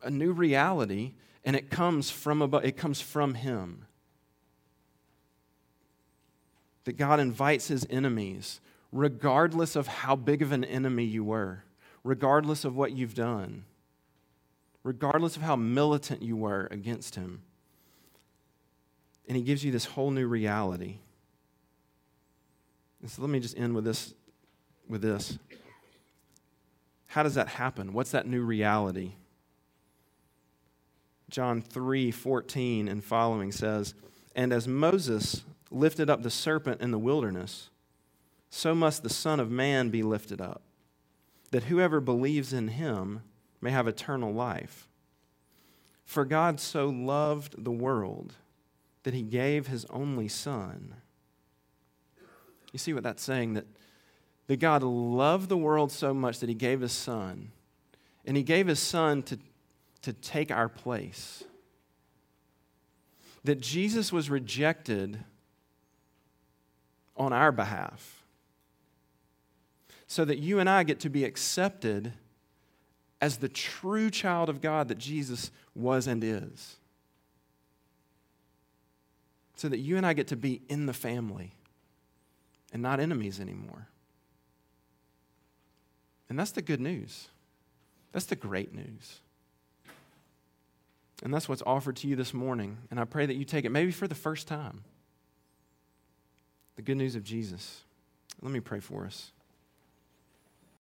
a 0.02 0.10
new 0.10 0.32
reality, 0.32 1.14
and 1.44 1.56
it 1.56 1.70
comes 1.70 2.10
from 2.10 2.42
above, 2.42 2.66
it 2.66 2.76
comes 2.76 3.00
from 3.00 3.36
Him 3.36 3.86
that 6.86 6.98
God 6.98 7.20
invites 7.20 7.68
his 7.68 7.86
enemies, 7.90 8.62
regardless 8.92 9.76
of 9.76 9.88
how 9.88 10.16
big 10.16 10.42
of 10.42 10.52
an 10.52 10.64
enemy 10.64 11.04
you 11.04 11.24
were, 11.24 11.64
regardless 12.04 12.64
of 12.64 12.76
what 12.76 12.94
you've 12.94 13.16
done, 13.16 13.66
regardless 14.84 15.36
of 15.36 15.42
how 15.42 15.56
militant 15.56 16.22
you 16.22 16.38
were 16.38 16.68
against 16.72 17.16
him. 17.16 17.42
And 19.28 19.36
he 19.36 19.44
gives 19.44 19.66
you 19.66 19.72
this 19.72 19.86
whole 19.86 20.12
new 20.12 20.28
reality. 20.28 21.00
And 23.06 23.12
so 23.12 23.22
let 23.22 23.30
me 23.30 23.40
just 23.40 23.56
end 23.56 23.76
with 23.76 23.84
this 23.84 24.16
with 24.90 25.04
this. 25.04 25.38
How 27.06 27.22
does 27.22 27.36
that 27.36 27.50
happen? 27.50 27.94
What's 27.94 28.10
that 28.10 28.26
new 28.26 28.42
reality? 28.42 29.12
John 31.30 31.62
3 31.62 32.10
14 32.10 32.88
and 32.88 33.04
following 33.04 33.52
says, 33.52 33.94
And 34.36 34.52
as 34.52 34.68
Moses 34.68 35.44
lifted 35.70 36.10
up 36.10 36.24
the 36.24 36.32
serpent 36.32 36.82
in 36.82 36.90
the 36.90 36.98
wilderness, 36.98 37.70
so 38.50 38.74
must 38.74 39.04
the 39.04 39.10
Son 39.12 39.40
of 39.40 39.52
Man 39.52 39.92
be 39.92 40.02
lifted 40.02 40.42
up, 40.42 40.64
that 41.52 41.66
whoever 41.66 42.02
believes 42.02 42.54
in 42.54 42.70
him 42.70 43.22
may 43.62 43.70
have 43.70 43.88
eternal 43.88 44.34
life. 44.34 44.88
For 46.06 46.26
God 46.26 46.60
so 46.60 46.90
loved 46.90 47.64
the 47.64 47.72
world 47.72 48.34
that 49.04 49.14
he 49.14 49.22
gave 49.22 49.68
his 49.68 49.86
only 49.92 50.28
Son. 50.28 50.96
You 52.76 52.80
see 52.80 52.92
what 52.92 53.04
that's 53.04 53.24
saying? 53.24 53.54
That, 53.54 53.66
that 54.48 54.58
God 54.58 54.84
loved 54.84 55.48
the 55.48 55.56
world 55.56 55.94
so 55.94 56.14
much 56.14 56.40
that 56.40 56.50
he 56.50 56.56
gave 56.56 56.82
his 56.82 56.92
Son. 56.92 57.54
And 58.26 58.36
he 58.36 58.44
gave 58.44 58.68
his 58.68 58.82
Son 58.82 59.24
to, 59.24 59.40
to 60.02 60.12
take 60.12 60.52
our 60.52 60.68
place. 60.68 61.46
That 63.46 63.62
Jesus 63.62 64.12
was 64.12 64.30
rejected 64.30 65.24
on 67.16 67.32
our 67.32 67.54
behalf. 67.54 68.26
So 70.06 70.26
that 70.26 70.40
you 70.40 70.60
and 70.60 70.70
I 70.70 70.84
get 70.84 71.00
to 71.00 71.10
be 71.10 71.24
accepted 71.24 72.12
as 73.22 73.38
the 73.38 73.48
true 73.48 74.10
child 74.10 74.50
of 74.50 74.60
God 74.60 74.90
that 74.90 74.98
Jesus 74.98 75.50
was 75.74 76.08
and 76.08 76.22
is. 76.22 76.76
So 79.56 79.70
that 79.70 79.80
you 79.80 79.96
and 79.96 80.06
I 80.06 80.12
get 80.12 80.28
to 80.28 80.36
be 80.36 80.62
in 80.68 80.88
the 80.88 80.94
family 80.94 81.55
and 82.76 82.84
not 82.84 83.00
enemies 83.00 83.40
anymore. 83.40 83.88
And 86.28 86.38
that's 86.38 86.52
the 86.52 86.62
good 86.62 86.82
news. 86.82 87.30
That's 88.12 88.26
the 88.26 88.36
great 88.36 88.76
news. 88.76 89.22
And 91.24 91.34
that's 91.34 91.48
what's 91.48 91.62
offered 91.66 91.96
to 91.98 92.08
you 92.10 92.18
this 92.18 92.34
morning. 92.34 92.80
And 92.92 93.00
I 93.00 93.06
pray 93.06 93.28
that 93.28 93.36
you 93.36 93.46
take 93.46 93.64
it, 93.64 93.70
maybe 93.70 93.94
for 93.94 94.10
the 94.10 94.14
first 94.14 94.50
time. 94.50 94.84
The 96.76 96.82
good 96.82 96.98
news 96.98 97.16
of 97.16 97.24
Jesus. 97.24 97.84
Let 98.42 98.52
me 98.52 98.60
pray 98.60 98.82
for 98.82 99.06
us. 99.06 99.32